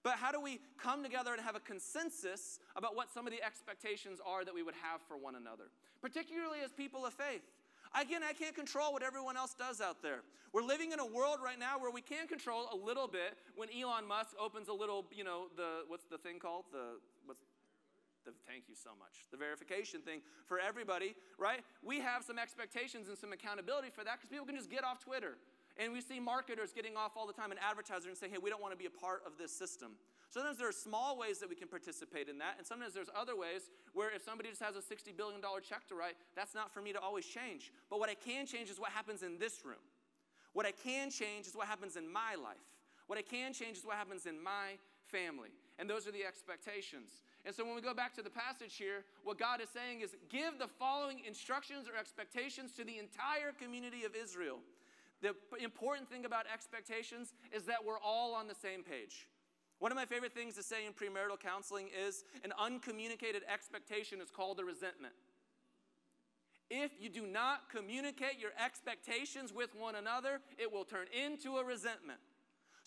But 0.03 0.13
how 0.13 0.31
do 0.31 0.39
we 0.39 0.61
come 0.81 1.03
together 1.03 1.33
and 1.33 1.41
have 1.41 1.55
a 1.55 1.59
consensus 1.59 2.59
about 2.75 2.95
what 2.95 3.11
some 3.11 3.25
of 3.25 3.33
the 3.33 3.43
expectations 3.43 4.19
are 4.25 4.45
that 4.45 4.53
we 4.53 4.61
would 4.61 4.75
have 4.83 5.01
for 5.07 5.17
one 5.17 5.35
another, 5.35 5.65
particularly 6.01 6.59
as 6.63 6.71
people 6.71 7.05
of 7.05 7.13
faith? 7.13 7.41
Again, 7.99 8.21
I 8.23 8.33
can't 8.33 8.55
control 8.55 8.93
what 8.93 9.01
everyone 9.01 9.37
else 9.37 9.55
does 9.57 9.81
out 9.81 10.01
there. 10.03 10.21
We're 10.53 10.63
living 10.63 10.91
in 10.91 10.99
a 10.99 11.05
world 11.05 11.39
right 11.43 11.59
now 11.59 11.79
where 11.79 11.91
we 11.91 12.01
can 12.01 12.27
control 12.27 12.67
a 12.71 12.75
little 12.75 13.07
bit 13.07 13.37
when 13.55 13.69
Elon 13.69 14.07
Musk 14.07 14.31
opens 14.39 14.67
a 14.67 14.73
little, 14.73 15.05
you 15.11 15.23
know, 15.23 15.47
the 15.55 15.83
what's 15.87 16.05
the 16.05 16.17
thing 16.17 16.39
called? 16.39 16.65
The 16.71 16.99
the, 18.27 18.35
thank 18.43 18.67
you 18.67 18.75
so 18.75 18.91
much. 18.99 19.25
The 19.31 19.39
verification 19.39 20.03
thing 20.03 20.19
for 20.45 20.59
everybody, 20.59 21.15
right? 21.39 21.63
We 21.79 22.03
have 22.03 22.27
some 22.27 22.37
expectations 22.37 23.07
and 23.07 23.17
some 23.17 23.31
accountability 23.31 23.89
for 23.89 24.03
that 24.03 24.19
because 24.19 24.29
people 24.29 24.45
can 24.45 24.59
just 24.59 24.69
get 24.69 24.83
off 24.83 24.99
Twitter. 24.99 25.39
And 25.79 25.93
we 25.93 26.01
see 26.01 26.19
marketers 26.19 26.73
getting 26.73 26.97
off 26.97 27.15
all 27.15 27.27
the 27.27 27.33
time 27.33 27.51
and 27.51 27.59
advertisers 27.63 28.07
and 28.07 28.17
say, 28.17 28.27
hey, 28.27 28.41
we 28.41 28.49
don't 28.49 28.61
want 28.61 28.73
to 28.73 28.77
be 28.77 28.89
a 28.89 28.93
part 28.93 29.21
of 29.25 29.37
this 29.37 29.51
system. 29.51 29.93
Sometimes 30.29 30.57
there 30.57 30.67
are 30.67 30.75
small 30.75 31.17
ways 31.17 31.39
that 31.39 31.47
we 31.47 31.55
can 31.55 31.67
participate 31.67 32.27
in 32.27 32.37
that, 32.39 32.55
and 32.57 32.67
sometimes 32.67 32.93
there's 32.93 33.13
other 33.15 33.37
ways 33.37 33.69
where 33.93 34.13
if 34.13 34.23
somebody 34.23 34.49
just 34.49 34.61
has 34.61 34.75
a 34.75 34.83
$60 34.83 35.15
billion 35.15 35.39
check 35.63 35.87
to 35.87 35.95
write, 35.95 36.17
that's 36.35 36.53
not 36.53 36.73
for 36.73 36.81
me 36.81 36.91
to 36.91 36.99
always 36.99 37.25
change. 37.25 37.71
But 37.89 37.99
what 37.99 38.09
I 38.09 38.15
can 38.15 38.45
change 38.45 38.69
is 38.69 38.79
what 38.79 38.91
happens 38.91 39.23
in 39.23 39.37
this 39.39 39.63
room. 39.63 39.85
What 40.53 40.65
I 40.65 40.71
can 40.71 41.11
change 41.11 41.47
is 41.47 41.55
what 41.55 41.67
happens 41.67 41.95
in 41.95 42.11
my 42.11 42.35
life. 42.35 42.57
What 43.05 43.17
I 43.17 43.21
can 43.21 43.53
change 43.53 43.77
is 43.77 43.85
what 43.85 43.95
happens 43.95 44.25
in 44.25 44.41
my 44.41 44.75
family. 45.05 45.49
And 45.79 45.89
those 45.89 46.07
are 46.07 46.11
the 46.11 46.25
expectations. 46.25 47.21
And 47.47 47.55
so 47.55 47.63
when 47.63 47.75
we 47.75 47.81
go 47.81 47.93
back 47.93 48.13
to 48.15 48.21
the 48.21 48.29
passage 48.29 48.75
here, 48.75 49.05
what 49.23 49.39
God 49.39 49.61
is 49.61 49.69
saying 49.69 50.01
is 50.01 50.17
give 50.29 50.59
the 50.59 50.67
following 50.67 51.21
instructions 51.25 51.87
or 51.87 51.97
expectations 51.97 52.73
to 52.73 52.83
the 52.83 52.99
entire 52.99 53.53
community 53.57 54.03
of 54.03 54.11
Israel. 54.21 54.59
The 55.21 55.33
important 55.63 56.09
thing 56.09 56.25
about 56.25 56.43
expectations 56.53 57.33
is 57.53 57.63
that 57.63 57.85
we're 57.85 57.99
all 58.03 58.35
on 58.35 58.49
the 58.49 58.53
same 58.53 58.83
page. 58.83 59.29
One 59.79 59.93
of 59.93 59.95
my 59.95 60.03
favorite 60.03 60.33
things 60.33 60.55
to 60.55 60.63
say 60.63 60.85
in 60.85 60.91
premarital 60.91 61.39
counseling 61.39 61.87
is 61.87 62.25
an 62.43 62.51
uncommunicated 62.59 63.43
expectation 63.51 64.19
is 64.19 64.29
called 64.29 64.59
a 64.59 64.65
resentment. 64.65 65.13
If 66.69 66.91
you 66.99 67.07
do 67.07 67.25
not 67.25 67.69
communicate 67.71 68.39
your 68.39 68.51
expectations 68.61 69.53
with 69.53 69.69
one 69.73 69.95
another, 69.95 70.41
it 70.57 70.69
will 70.69 70.83
turn 70.83 71.07
into 71.13 71.55
a 71.55 71.63
resentment. 71.63 72.19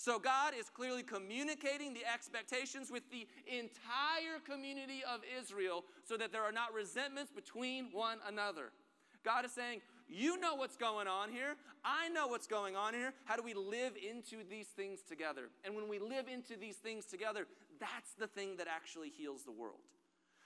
So 0.01 0.19
God 0.19 0.55
is 0.59 0.71
clearly 0.71 1.03
communicating 1.03 1.93
the 1.93 2.11
expectations 2.11 2.91
with 2.91 3.03
the 3.11 3.29
entire 3.47 4.41
community 4.49 5.03
of 5.05 5.21
Israel 5.39 5.85
so 6.09 6.17
that 6.17 6.33
there 6.33 6.43
are 6.43 6.53
not 6.53 6.73
resentments 6.73 7.31
between 7.31 7.91
one 7.93 8.17
another. 8.27 8.73
God 9.27 9.45
is 9.45 9.53
saying, 9.53 9.83
You 10.09 10.41
know 10.41 10.55
what's 10.55 10.79
going 10.79 11.07
on 11.07 11.29
here. 11.29 11.55
I 11.85 12.09
know 12.09 12.29
what's 12.29 12.47
going 12.47 12.77
on 12.77 12.95
here. 12.95 13.13
How 13.27 13.37
do 13.37 13.43
we 13.43 13.53
live 13.53 13.93
into 13.97 14.43
these 14.49 14.69
things 14.69 15.01
together? 15.07 15.51
And 15.67 15.77
when 15.77 15.87
we 15.87 15.99
live 15.99 16.29
into 16.29 16.57
these 16.59 16.77
things 16.77 17.05
together, 17.05 17.47
that's 17.79 18.15
the 18.19 18.27
thing 18.27 18.57
that 18.57 18.69
actually 18.75 19.11
heals 19.11 19.43
the 19.43 19.53
world. 19.53 19.85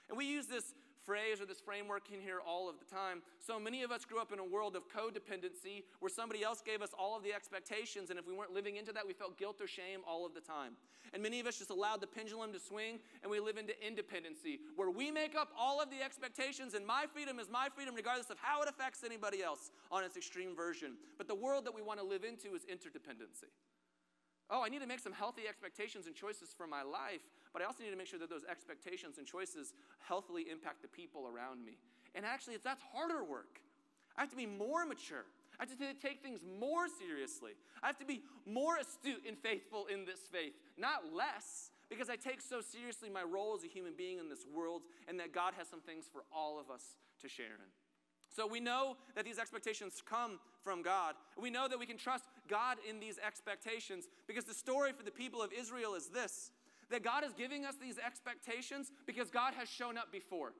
And 0.09 0.17
we 0.17 0.25
use 0.25 0.47
this 0.47 0.73
phrase 1.05 1.39
or 1.39 1.45
this 1.45 1.59
framework 1.59 2.11
in 2.11 2.19
here 2.19 2.39
all 2.45 2.67
of 2.67 2.75
the 2.79 2.85
time. 2.85 3.21
So 3.39 3.59
many 3.59 3.83
of 3.83 3.91
us 3.91 4.03
grew 4.05 4.19
up 4.19 4.33
in 4.33 4.39
a 4.39 4.43
world 4.43 4.75
of 4.75 4.83
codependency 4.89 5.83
where 5.99 6.09
somebody 6.09 6.43
else 6.43 6.61
gave 6.65 6.81
us 6.81 6.89
all 6.97 7.15
of 7.15 7.23
the 7.23 7.33
expectations, 7.33 8.09
and 8.09 8.17
if 8.17 8.27
we 8.27 8.33
weren't 8.33 8.53
living 8.53 8.77
into 8.77 8.91
that, 8.93 9.05
we 9.05 9.13
felt 9.13 9.37
guilt 9.37 9.61
or 9.61 9.67
shame 9.67 10.01
all 10.07 10.25
of 10.25 10.33
the 10.33 10.41
time. 10.41 10.73
And 11.13 11.21
many 11.21 11.39
of 11.39 11.47
us 11.47 11.57
just 11.57 11.69
allowed 11.69 12.01
the 12.01 12.07
pendulum 12.07 12.51
to 12.53 12.59
swing, 12.59 12.99
and 13.21 13.31
we 13.31 13.39
live 13.39 13.57
into 13.57 13.73
independency 13.85 14.59
where 14.75 14.89
we 14.89 15.11
make 15.11 15.35
up 15.35 15.51
all 15.57 15.81
of 15.81 15.89
the 15.89 16.03
expectations, 16.03 16.73
and 16.73 16.85
my 16.85 17.05
freedom 17.13 17.39
is 17.39 17.49
my 17.49 17.69
freedom 17.73 17.95
regardless 17.95 18.29
of 18.29 18.37
how 18.41 18.61
it 18.63 18.69
affects 18.69 19.03
anybody 19.03 19.43
else 19.43 19.71
on 19.91 20.03
its 20.03 20.17
extreme 20.17 20.55
version. 20.55 20.93
But 21.17 21.27
the 21.27 21.35
world 21.35 21.65
that 21.65 21.75
we 21.75 21.81
want 21.81 21.99
to 21.99 22.05
live 22.05 22.23
into 22.23 22.55
is 22.55 22.63
interdependency. 22.65 23.53
Oh, 24.49 24.63
I 24.63 24.69
need 24.69 24.81
to 24.81 24.87
make 24.87 24.99
some 24.99 25.13
healthy 25.13 25.47
expectations 25.47 26.05
and 26.05 26.15
choices 26.15 26.53
for 26.55 26.67
my 26.67 26.83
life, 26.83 27.21
but 27.51 27.61
I 27.61 27.65
also 27.65 27.83
need 27.83 27.89
to 27.89 27.97
make 27.97 28.07
sure 28.07 28.19
that 28.19 28.29
those 28.29 28.45
expectations 28.49 29.17
and 29.17 29.25
choices 29.25 29.73
healthily 29.99 30.45
impact 30.51 30.81
the 30.81 30.87
people 30.87 31.27
around 31.27 31.65
me. 31.65 31.77
And 32.13 32.25
actually, 32.25 32.57
that's 32.63 32.83
harder 32.93 33.23
work. 33.23 33.59
I 34.17 34.21
have 34.21 34.29
to 34.29 34.35
be 34.35 34.45
more 34.45 34.85
mature. 34.85 35.25
I 35.59 35.63
have 35.63 35.77
to 35.77 35.93
take 35.95 36.21
things 36.21 36.41
more 36.59 36.87
seriously. 36.87 37.51
I 37.81 37.87
have 37.87 37.97
to 37.99 38.05
be 38.05 38.21
more 38.45 38.77
astute 38.77 39.23
and 39.27 39.37
faithful 39.37 39.87
in 39.87 40.05
this 40.05 40.19
faith, 40.31 40.53
not 40.77 41.13
less, 41.13 41.71
because 41.89 42.09
I 42.09 42.15
take 42.15 42.41
so 42.41 42.61
seriously 42.61 43.09
my 43.09 43.23
role 43.23 43.55
as 43.57 43.63
a 43.63 43.67
human 43.67 43.93
being 43.97 44.19
in 44.19 44.29
this 44.29 44.45
world 44.53 44.81
and 45.07 45.19
that 45.19 45.33
God 45.33 45.53
has 45.57 45.67
some 45.67 45.81
things 45.81 46.05
for 46.11 46.23
all 46.33 46.59
of 46.59 46.69
us 46.69 46.83
to 47.21 47.29
share 47.29 47.45
in. 47.45 47.84
So 48.35 48.45
we 48.45 48.59
know 48.59 48.97
that 49.15 49.23
these 49.23 49.39
expectations 49.39 50.03
come 50.05 50.39
from 50.63 50.81
God. 50.81 51.15
We 51.41 51.49
know 51.49 51.67
that 51.69 51.79
we 51.79 51.85
can 51.85 51.97
trust 51.97 52.25
God 52.49 52.77
in 52.87 52.99
these 52.99 53.17
expectations 53.25 54.09
because 54.27 54.43
the 54.43 54.53
story 54.53 54.91
for 54.91 55.03
the 55.03 55.11
people 55.11 55.41
of 55.41 55.53
Israel 55.53 55.95
is 55.95 56.07
this 56.07 56.51
that 56.91 57.03
God 57.03 57.23
is 57.23 57.33
giving 57.33 57.65
us 57.65 57.75
these 57.81 57.97
expectations 57.97 58.91
because 59.07 59.31
God 59.31 59.53
has 59.55 59.67
shown 59.67 59.97
up 59.97 60.11
before. 60.11 60.53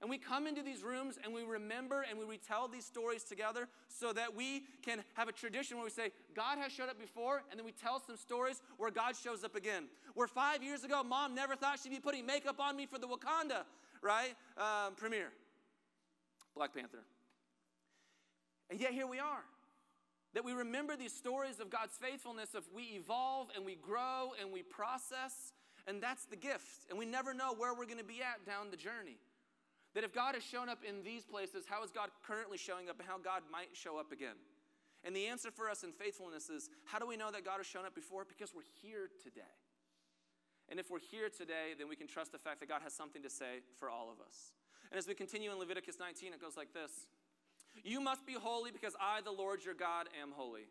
And 0.00 0.08
we 0.08 0.18
come 0.18 0.46
into 0.46 0.62
these 0.62 0.82
rooms 0.82 1.16
and 1.22 1.32
we 1.32 1.42
remember 1.44 2.04
and 2.08 2.18
we 2.18 2.24
retell 2.24 2.66
these 2.66 2.84
stories 2.86 3.22
together 3.22 3.68
so 3.86 4.12
that 4.14 4.34
we 4.34 4.64
can 4.82 5.04
have 5.14 5.28
a 5.28 5.32
tradition 5.32 5.76
where 5.76 5.84
we 5.84 5.90
say, 5.90 6.10
God 6.34 6.58
has 6.58 6.72
showed 6.72 6.88
up 6.88 6.98
before, 6.98 7.42
and 7.50 7.58
then 7.60 7.66
we 7.66 7.72
tell 7.72 8.00
some 8.04 8.16
stories 8.16 8.62
where 8.78 8.90
God 8.90 9.14
shows 9.14 9.44
up 9.44 9.54
again. 9.54 9.84
Where 10.14 10.26
five 10.26 10.62
years 10.62 10.84
ago, 10.84 11.04
mom 11.04 11.34
never 11.34 11.54
thought 11.54 11.78
she'd 11.80 11.90
be 11.90 12.00
putting 12.00 12.24
makeup 12.24 12.58
on 12.58 12.76
me 12.76 12.86
for 12.86 12.98
the 12.98 13.06
Wakanda, 13.06 13.64
right? 14.02 14.34
Um, 14.56 14.94
premiere. 14.96 15.32
Black 16.54 16.74
Panther. 16.74 17.04
And 18.70 18.80
yet 18.80 18.92
here 18.92 19.06
we 19.06 19.18
are. 19.18 19.44
That 20.34 20.44
we 20.44 20.52
remember 20.52 20.96
these 20.96 21.12
stories 21.12 21.58
of 21.58 21.70
God's 21.70 21.96
faithfulness, 22.00 22.54
of 22.54 22.64
we 22.74 22.84
evolve 22.94 23.48
and 23.56 23.64
we 23.66 23.74
grow 23.74 24.30
and 24.40 24.52
we 24.52 24.62
process, 24.62 25.52
and 25.88 26.00
that's 26.00 26.24
the 26.26 26.36
gift. 26.36 26.86
And 26.88 26.98
we 26.98 27.04
never 27.04 27.34
know 27.34 27.52
where 27.52 27.74
we're 27.74 27.86
going 27.86 27.98
to 27.98 28.04
be 28.04 28.20
at 28.22 28.46
down 28.46 28.70
the 28.70 28.76
journey. 28.76 29.18
That 29.94 30.04
if 30.04 30.14
God 30.14 30.34
has 30.34 30.44
shown 30.44 30.68
up 30.68 30.84
in 30.86 31.02
these 31.02 31.24
places, 31.24 31.64
how 31.68 31.82
is 31.82 31.90
God 31.90 32.10
currently 32.24 32.58
showing 32.58 32.88
up 32.88 33.00
and 33.00 33.08
how 33.08 33.18
God 33.18 33.42
might 33.50 33.70
show 33.72 33.98
up 33.98 34.12
again? 34.12 34.38
And 35.02 35.16
the 35.16 35.26
answer 35.26 35.50
for 35.50 35.68
us 35.68 35.82
in 35.82 35.90
faithfulness 35.90 36.48
is 36.48 36.70
how 36.84 37.00
do 37.00 37.06
we 37.06 37.16
know 37.16 37.32
that 37.32 37.44
God 37.44 37.56
has 37.56 37.66
shown 37.66 37.84
up 37.84 37.94
before? 37.94 38.24
Because 38.24 38.54
we're 38.54 38.70
here 38.82 39.10
today. 39.24 39.40
And 40.68 40.78
if 40.78 40.90
we're 40.90 41.00
here 41.00 41.28
today, 41.28 41.74
then 41.76 41.88
we 41.88 41.96
can 41.96 42.06
trust 42.06 42.30
the 42.30 42.38
fact 42.38 42.60
that 42.60 42.68
God 42.68 42.82
has 42.82 42.92
something 42.92 43.22
to 43.22 43.30
say 43.30 43.66
for 43.80 43.90
all 43.90 44.10
of 44.12 44.24
us. 44.24 44.52
And 44.90 44.98
as 44.98 45.06
we 45.06 45.14
continue 45.14 45.52
in 45.52 45.58
Leviticus 45.58 45.98
19, 45.98 46.32
it 46.32 46.40
goes 46.40 46.56
like 46.56 46.72
this 46.72 47.06
You 47.84 48.00
must 48.00 48.26
be 48.26 48.34
holy 48.34 48.70
because 48.70 48.94
I, 49.00 49.20
the 49.22 49.30
Lord 49.30 49.64
your 49.64 49.74
God, 49.74 50.08
am 50.20 50.32
holy. 50.32 50.66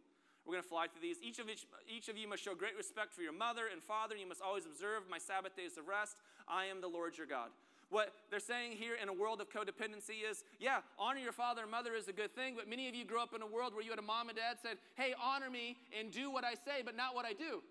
We're 0.45 0.53
going 0.53 0.63
to 0.63 0.69
fly 0.69 0.88
through 0.88 1.01
these. 1.01 1.17
Each 1.21 1.38
of, 1.38 1.49
each, 1.49 1.67
each 1.88 2.09
of 2.09 2.17
you 2.17 2.27
must 2.27 2.43
show 2.43 2.55
great 2.55 2.75
respect 2.75 3.13
for 3.13 3.21
your 3.21 3.33
mother 3.33 3.65
and 3.71 3.83
father. 3.83 4.15
You 4.15 4.27
must 4.27 4.41
always 4.41 4.65
observe 4.65 5.03
my 5.09 5.19
Sabbath 5.19 5.55
days 5.55 5.77
of 5.77 5.88
rest. 5.88 6.17
I 6.47 6.65
am 6.65 6.81
the 6.81 6.88
Lord 6.88 7.17
your 7.17 7.27
God. 7.27 7.49
What 7.89 8.13
they're 8.29 8.39
saying 8.39 8.73
here 8.73 8.93
in 9.01 9.09
a 9.09 9.13
world 9.13 9.41
of 9.41 9.49
codependency 9.49 10.21
is, 10.29 10.43
yeah, 10.59 10.79
honor 10.97 11.19
your 11.19 11.33
father 11.33 11.63
and 11.63 11.71
mother 11.71 11.93
is 11.93 12.07
a 12.07 12.13
good 12.13 12.33
thing, 12.35 12.53
but 12.55 12.69
many 12.69 12.88
of 12.88 12.93
you 12.93 13.03
grew 13.03 13.21
up 13.21 13.33
in 13.33 13.41
a 13.41 13.47
world 13.47 13.73
where 13.73 13.83
you 13.83 13.89
had 13.89 13.99
a 13.99 14.03
mom 14.03 14.29
and 14.29 14.38
dad 14.38 14.57
said, 14.61 14.77
hey, 14.95 15.13
honor 15.21 15.49
me 15.49 15.75
and 15.97 16.11
do 16.11 16.29
what 16.29 16.43
I 16.43 16.53
say, 16.53 16.81
but 16.85 16.95
not 16.95 17.15
what 17.15 17.25
I 17.25 17.33
do, 17.33 17.61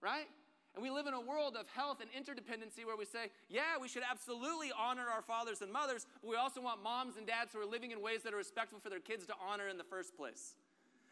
right? 0.00 0.26
And 0.74 0.82
we 0.82 0.90
live 0.90 1.06
in 1.06 1.14
a 1.14 1.20
world 1.20 1.56
of 1.56 1.68
health 1.68 1.98
and 2.00 2.10
interdependency 2.10 2.84
where 2.84 2.96
we 2.96 3.04
say, 3.04 3.30
yeah, 3.48 3.78
we 3.80 3.86
should 3.86 4.02
absolutely 4.08 4.72
honor 4.76 5.06
our 5.08 5.22
fathers 5.22 5.62
and 5.62 5.72
mothers, 5.72 6.06
but 6.20 6.28
we 6.28 6.36
also 6.36 6.60
want 6.60 6.82
moms 6.82 7.16
and 7.16 7.26
dads 7.26 7.52
who 7.52 7.60
are 7.60 7.66
living 7.66 7.92
in 7.92 8.02
ways 8.02 8.22
that 8.24 8.34
are 8.34 8.38
respectful 8.38 8.80
for 8.80 8.90
their 8.90 9.00
kids 9.00 9.24
to 9.26 9.34
honor 9.48 9.68
in 9.68 9.78
the 9.78 9.84
first 9.84 10.16
place. 10.16 10.56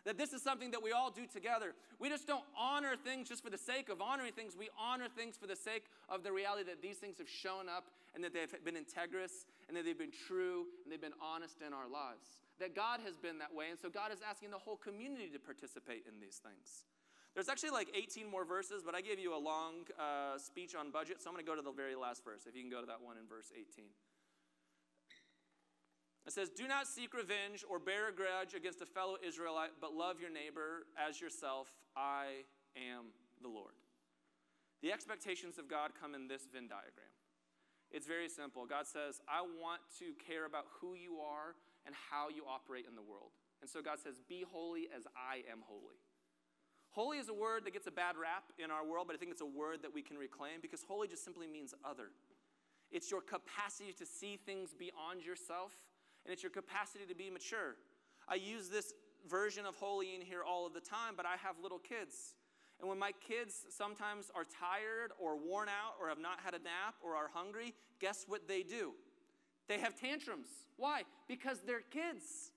That 0.05 0.19
this 0.19 0.33
is 0.33 0.43
something 0.43 0.73
that 0.73 0.83
we 0.83 0.91
all 0.91 1.13
do 1.13 1.27
together. 1.33 1.75
We 2.01 2.09
just 2.09 2.27
don't 2.27 2.43
honor 2.59 2.97
things 2.97 3.29
just 3.29 3.45
for 3.45 3.51
the 3.51 3.59
sake 3.59 3.89
of 3.89 4.03
honoring 4.03 4.33
things. 4.33 4.57
We 4.59 4.69
honor 4.77 5.07
things 5.17 5.37
for 5.37 5.47
the 5.47 5.55
sake 5.55 5.85
of 6.09 6.25
the 6.25 6.33
reality 6.33 6.65
that 6.65 6.83
these 6.83 6.97
things 6.97 7.19
have 7.19 7.29
shown 7.29 7.69
up 7.69 7.87
and 8.17 8.25
that 8.25 8.35
they've 8.35 8.53
been 8.65 8.75
integrous 8.75 9.47
and 9.69 9.77
that 9.77 9.85
they've 9.85 9.99
been 9.99 10.11
true 10.27 10.67
and 10.83 10.91
they've 10.91 11.01
been 11.01 11.15
honest 11.23 11.63
in 11.65 11.73
our 11.73 11.87
lives. 11.87 12.43
That 12.59 12.75
God 12.75 12.99
has 13.05 13.17
been 13.17 13.39
that 13.39 13.55
way. 13.55 13.71
And 13.71 13.79
so 13.79 13.89
God 13.89 14.11
is 14.13 14.19
asking 14.29 14.51
the 14.51 14.59
whole 14.59 14.77
community 14.77 15.31
to 15.33 15.39
participate 15.39 16.05
in 16.09 16.19
these 16.21 16.43
things. 16.43 16.85
There's 17.35 17.49
actually 17.49 17.71
like 17.71 17.89
18 17.95 18.29
more 18.31 18.45
verses, 18.45 18.83
but 18.85 18.95
I 18.95 19.01
gave 19.01 19.19
you 19.19 19.35
a 19.35 19.41
long 19.41 19.89
uh, 19.99 20.37
speech 20.37 20.75
on 20.75 20.91
budget, 20.91 21.23
so 21.23 21.31
I'm 21.31 21.35
going 21.35 21.45
to 21.45 21.51
go 21.51 21.57
to 21.57 21.63
the 21.63 21.73
very 21.73 21.95
last 21.95 22.25
verse, 22.25 22.45
if 22.47 22.55
you 22.55 22.61
can 22.61 22.71
go 22.71 22.81
to 22.81 22.87
that 22.87 23.01
one 23.01 23.17
in 23.17 23.27
verse 23.27 23.51
18. 23.55 23.87
It 26.27 26.33
says, 26.33 26.51
Do 26.51 26.69
not 26.69 26.87
seek 26.87 27.15
revenge 27.15 27.65
or 27.69 27.79
bear 27.79 28.09
a 28.09 28.13
grudge 28.13 28.55
against 28.55 28.81
a 28.81 28.87
fellow 28.87 29.17
Israelite, 29.27 29.71
but 29.81 29.95
love 29.95 30.21
your 30.21 30.31
neighbor 30.31 30.87
as 30.97 31.21
yourself. 31.21 31.69
I 31.97 32.45
am 32.77 33.11
the 33.41 33.49
Lord. 33.49 33.75
The 34.83 34.93
expectations 34.93 35.59
of 35.59 35.69
God 35.69 35.93
come 35.99 36.15
in 36.15 36.29
this 36.29 36.43
Venn 36.53 36.69
diagram. 36.69 37.11
It's 37.91 38.07
very 38.07 38.29
simple. 38.29 38.67
God 38.67 38.87
says, 38.87 39.21
I 39.29 39.43
want 39.43 39.81
to 40.01 40.13
care 40.27 40.45
about 40.45 40.65
who 40.81 40.95
you 40.95 41.21
are 41.21 41.55
and 41.87 41.95
how 42.11 42.29
you 42.29 42.45
operate 42.49 42.87
in 42.89 42.95
the 42.95 43.03
world. 43.03 43.33
And 43.61 43.71
so 43.71 43.83
God 43.83 43.99
says, 43.99 44.21
Be 44.29 44.45
holy 44.47 44.89
as 44.95 45.07
I 45.17 45.43
am 45.51 45.61
holy. 45.67 46.01
Holy 46.93 47.17
is 47.17 47.31
a 47.31 47.35
word 47.35 47.65
that 47.65 47.73
gets 47.73 47.87
a 47.87 47.91
bad 47.91 48.17
rap 48.21 48.45
in 48.63 48.71
our 48.71 48.85
world, 48.85 49.07
but 49.07 49.17
I 49.17 49.19
think 49.19 49.31
it's 49.31 49.41
a 49.41 49.47
word 49.47 49.81
that 49.83 49.95
we 49.95 50.03
can 50.03 50.19
reclaim 50.19 50.61
because 50.61 50.85
holy 50.87 51.09
just 51.09 51.25
simply 51.25 51.47
means 51.47 51.73
other. 51.85 52.11
It's 52.91 53.11
your 53.11 53.23
capacity 53.23 53.93
to 53.95 54.05
see 54.05 54.37
things 54.37 54.75
beyond 54.79 55.25
yourself, 55.25 55.73
and 56.25 56.33
it's 56.33 56.43
your 56.43 56.53
capacity 56.53 57.07
to 57.09 57.15
be 57.15 57.31
mature. 57.31 57.77
I 58.29 58.35
use 58.35 58.69
this 58.69 58.93
version 59.29 59.65
of 59.65 59.75
holy 59.77 60.15
in 60.15 60.21
here 60.21 60.43
all 60.47 60.67
of 60.67 60.75
the 60.75 60.81
time, 60.81 61.15
but 61.17 61.25
I 61.25 61.37
have 61.43 61.57
little 61.63 61.79
kids. 61.79 62.35
And 62.79 62.89
when 62.89 62.99
my 62.99 63.13
kids 63.27 63.65
sometimes 63.71 64.31
are 64.35 64.45
tired 64.45 65.13
or 65.19 65.39
worn 65.39 65.69
out 65.69 65.95
or 65.99 66.09
have 66.09 66.19
not 66.19 66.41
had 66.45 66.53
a 66.53 66.59
nap 66.59 66.97
or 67.03 67.17
are 67.17 67.31
hungry, 67.33 67.75
guess 68.01 68.25
what 68.29 68.47
they 68.47 68.63
do? 68.63 68.93
They 69.67 69.79
have 69.79 69.99
tantrums. 69.99 70.49
Why? 70.77 71.05
Because 71.27 71.61
they're 71.67 71.81
kids. 71.81 72.53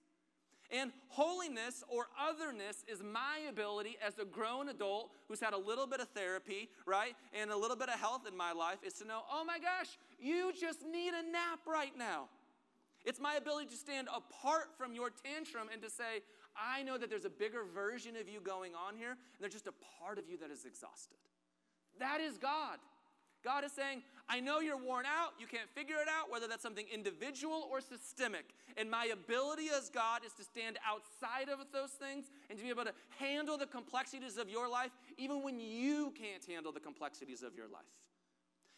And 0.72 0.92
holiness 1.10 1.84
or 1.88 2.08
otherness 2.20 2.84
is 2.88 3.04
my 3.04 3.48
ability 3.50 3.98
as 4.06 4.18
a 4.18 4.26
grown 4.26 4.70
adult 4.70 5.12
who's 5.28 5.40
had 5.40 5.54
a 5.54 5.58
little 5.58 5.86
bit 5.86 6.00
of 6.00 6.10
therapy, 6.10 6.70
right, 6.86 7.16
and 7.40 7.52
a 7.52 7.58
little 7.58 7.78
bit 7.78 7.90
of 7.90 8.00
health 8.00 8.22
in 8.28 8.36
my 8.36 8.52
life 8.52 8.80
is 8.84 8.94
to 8.94 9.06
know, 9.06 9.22
oh 9.32 9.44
my 9.46 9.60
gosh, 9.60 9.98
you 10.20 10.52
just 10.60 10.80
need 10.84 11.10
a 11.10 11.32
nap 11.32 11.60
right 11.68 11.96
now. 11.98 12.30
It's 13.06 13.20
my 13.20 13.36
ability 13.36 13.68
to 13.68 13.76
stand 13.76 14.08
apart 14.14 14.70
from 14.78 14.96
your 14.96 15.12
tantrum 15.12 15.68
and 15.72 15.82
to 15.84 15.90
say, 15.90 16.24
I 16.58 16.82
know 16.84 16.98
that 16.98 17.10
there's 17.10 17.26
a 17.26 17.30
bigger 17.30 17.64
version 17.74 18.16
of 18.16 18.28
you 18.28 18.40
going 18.40 18.72
on 18.74 18.96
here, 18.96 19.12
and 19.12 19.40
there's 19.40 19.54
just 19.54 19.68
a 19.68 19.74
part 20.00 20.18
of 20.18 20.28
you 20.28 20.38
that 20.40 20.50
is 20.50 20.66
exhausted. 20.66 21.18
That 22.00 22.22
is 22.22 22.38
God. 22.38 22.80
God 23.46 23.64
is 23.64 23.72
saying, 23.72 24.02
I 24.28 24.40
know 24.40 24.60
you're 24.60 24.76
worn 24.76 25.06
out. 25.06 25.34
You 25.40 25.46
can't 25.46 25.70
figure 25.70 25.98
it 26.02 26.08
out, 26.10 26.32
whether 26.32 26.48
that's 26.48 26.64
something 26.64 26.88
individual 26.92 27.70
or 27.72 27.80
systemic. 27.80 28.56
And 28.76 28.90
my 28.90 29.06
ability 29.14 29.68
as 29.76 29.90
God 29.90 30.22
is 30.26 30.34
to 30.34 30.44
stand 30.44 30.80
outside 30.84 31.48
of 31.48 31.60
those 31.72 31.92
things 31.92 32.26
and 32.50 32.58
to 32.58 32.64
be 32.64 32.72
able 32.72 32.86
to 32.86 32.94
handle 33.20 33.56
the 33.56 33.68
complexities 33.68 34.38
of 34.38 34.50
your 34.50 34.68
life, 34.68 34.90
even 35.20 35.44
when 35.44 35.60
you 35.60 36.12
can't 36.20 36.44
handle 36.44 36.72
the 36.72 36.80
complexities 36.80 37.44
of 37.44 37.56
your 37.56 37.68
life. 37.68 37.86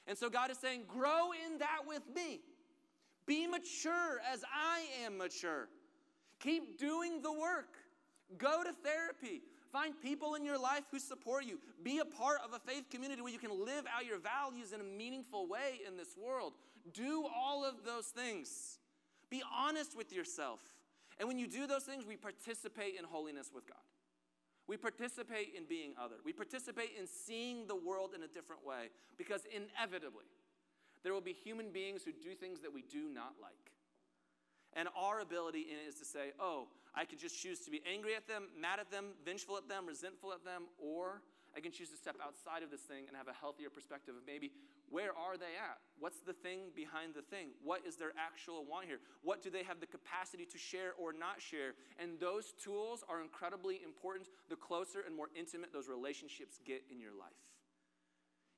And 0.05 0.17
so 0.17 0.29
God 0.29 0.51
is 0.51 0.57
saying, 0.57 0.81
grow 0.85 1.31
in 1.31 1.59
that 1.59 1.79
with 1.87 2.03
me. 2.13 2.41
Be 3.25 3.47
mature 3.47 4.19
as 4.31 4.43
I 4.53 4.83
am 5.05 5.17
mature. 5.17 5.69
Keep 6.39 6.77
doing 6.77 7.21
the 7.21 7.31
work. 7.31 7.75
Go 8.37 8.63
to 8.63 8.73
therapy. 8.83 9.43
Find 9.71 9.93
people 10.01 10.35
in 10.35 10.45
your 10.45 10.59
life 10.59 10.83
who 10.91 10.99
support 10.99 11.45
you. 11.45 11.59
Be 11.83 11.99
a 11.99 12.05
part 12.05 12.39
of 12.43 12.53
a 12.53 12.59
faith 12.59 12.85
community 12.89 13.21
where 13.21 13.31
you 13.31 13.39
can 13.39 13.65
live 13.65 13.85
out 13.95 14.05
your 14.05 14.19
values 14.19 14.73
in 14.73 14.81
a 14.81 14.83
meaningful 14.83 15.47
way 15.47 15.81
in 15.85 15.97
this 15.97 16.15
world. 16.17 16.53
Do 16.93 17.25
all 17.35 17.65
of 17.65 17.83
those 17.85 18.05
things. 18.05 18.79
Be 19.29 19.43
honest 19.55 19.95
with 19.95 20.13
yourself. 20.13 20.59
And 21.19 21.27
when 21.27 21.37
you 21.37 21.47
do 21.47 21.67
those 21.67 21.83
things, 21.83 22.05
we 22.05 22.15
participate 22.15 22.95
in 22.97 23.05
holiness 23.05 23.51
with 23.53 23.67
God. 23.67 23.77
We 24.67 24.77
participate 24.77 25.53
in 25.55 25.63
being 25.65 25.93
other. 25.99 26.15
We 26.25 26.33
participate 26.33 26.91
in 26.99 27.07
seeing 27.07 27.67
the 27.67 27.75
world 27.75 28.11
in 28.15 28.23
a 28.23 28.27
different 28.27 28.65
way 28.65 28.89
because 29.17 29.41
inevitably, 29.45 30.25
there 31.03 31.13
will 31.13 31.21
be 31.21 31.33
human 31.33 31.71
beings 31.71 32.03
who 32.03 32.11
do 32.11 32.35
things 32.35 32.59
that 32.61 32.73
we 32.73 32.81
do 32.81 33.09
not 33.13 33.35
like. 33.41 33.71
And 34.73 34.89
our 34.95 35.21
ability 35.21 35.61
in 35.71 35.77
it 35.77 35.87
is 35.87 35.95
to 35.95 36.05
say, 36.05 36.33
oh, 36.39 36.67
I 36.97 37.05
can 37.05 37.19
just 37.19 37.39
choose 37.39 37.59
to 37.61 37.69
be 37.69 37.81
angry 37.85 38.15
at 38.15 38.27
them, 38.27 38.49
mad 38.59 38.79
at 38.79 38.89
them, 38.89 39.13
vengeful 39.23 39.55
at 39.55 39.69
them, 39.69 39.85
resentful 39.85 40.33
at 40.33 40.43
them, 40.43 40.63
or 40.81 41.21
I 41.55 41.59
can 41.59 41.71
choose 41.71 41.89
to 41.89 41.97
step 41.97 42.15
outside 42.23 42.63
of 42.63 42.71
this 42.71 42.81
thing 42.81 43.05
and 43.07 43.15
have 43.15 43.27
a 43.27 43.33
healthier 43.33 43.69
perspective 43.69 44.15
of 44.17 44.21
maybe 44.25 44.51
where 44.89 45.13
are 45.13 45.37
they 45.37 45.53
at? 45.61 45.77
What's 45.99 46.19
the 46.21 46.33
thing 46.33 46.73
behind 46.75 47.13
the 47.13 47.21
thing? 47.21 47.49
What 47.63 47.85
is 47.85 47.97
their 47.97 48.13
actual 48.17 48.65
want 48.65 48.85
here? 48.85 48.97
What 49.21 49.43
do 49.43 49.49
they 49.49 49.63
have 49.63 49.79
the 49.79 49.85
capacity 49.85 50.45
to 50.45 50.57
share 50.57 50.93
or 50.97 51.13
not 51.13 51.41
share? 51.41 51.73
And 51.99 52.19
those 52.19 52.53
tools 52.61 53.03
are 53.07 53.21
incredibly 53.21 53.81
important 53.83 54.29
the 54.49 54.55
closer 54.55 55.01
and 55.05 55.15
more 55.15 55.29
intimate 55.37 55.71
those 55.71 55.87
relationships 55.87 56.59
get 56.65 56.83
in 56.89 56.99
your 56.99 57.13
life. 57.13 57.45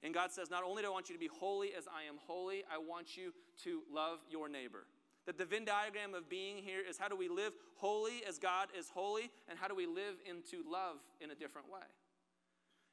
And 0.02 0.14
God 0.14 0.32
says, 0.32 0.50
Not 0.50 0.64
only 0.64 0.82
do 0.84 0.88
I 0.88 0.92
want 0.92 1.10
you 1.10 1.16
to 1.16 1.20
be 1.20 1.28
holy 1.28 1.74
as 1.76 1.88
I 1.88 2.08
am 2.08 2.16
holy, 2.26 2.64
I 2.72 2.78
want 2.78 3.18
you 3.18 3.34
to 3.64 3.82
love 3.92 4.20
your 4.30 4.48
neighbor. 4.48 4.86
That 5.26 5.38
the 5.38 5.46
Venn 5.46 5.66
diagram 5.66 6.16
of 6.16 6.30
being 6.30 6.58
here 6.58 6.82
is 6.88 6.98
how 6.98 7.08
do 7.08 7.16
we 7.16 7.30
live 7.30 7.54
holy 7.76 8.24
as 8.28 8.40
God 8.40 8.70
is 8.78 8.90
holy, 8.90 9.30
and 9.48 9.60
how 9.60 9.68
do 9.68 9.76
we 9.76 9.86
live 9.86 10.16
into 10.28 10.64
love 10.70 10.98
in 11.22 11.32
a 11.32 11.36
different 11.36 11.72
way? 11.72 11.86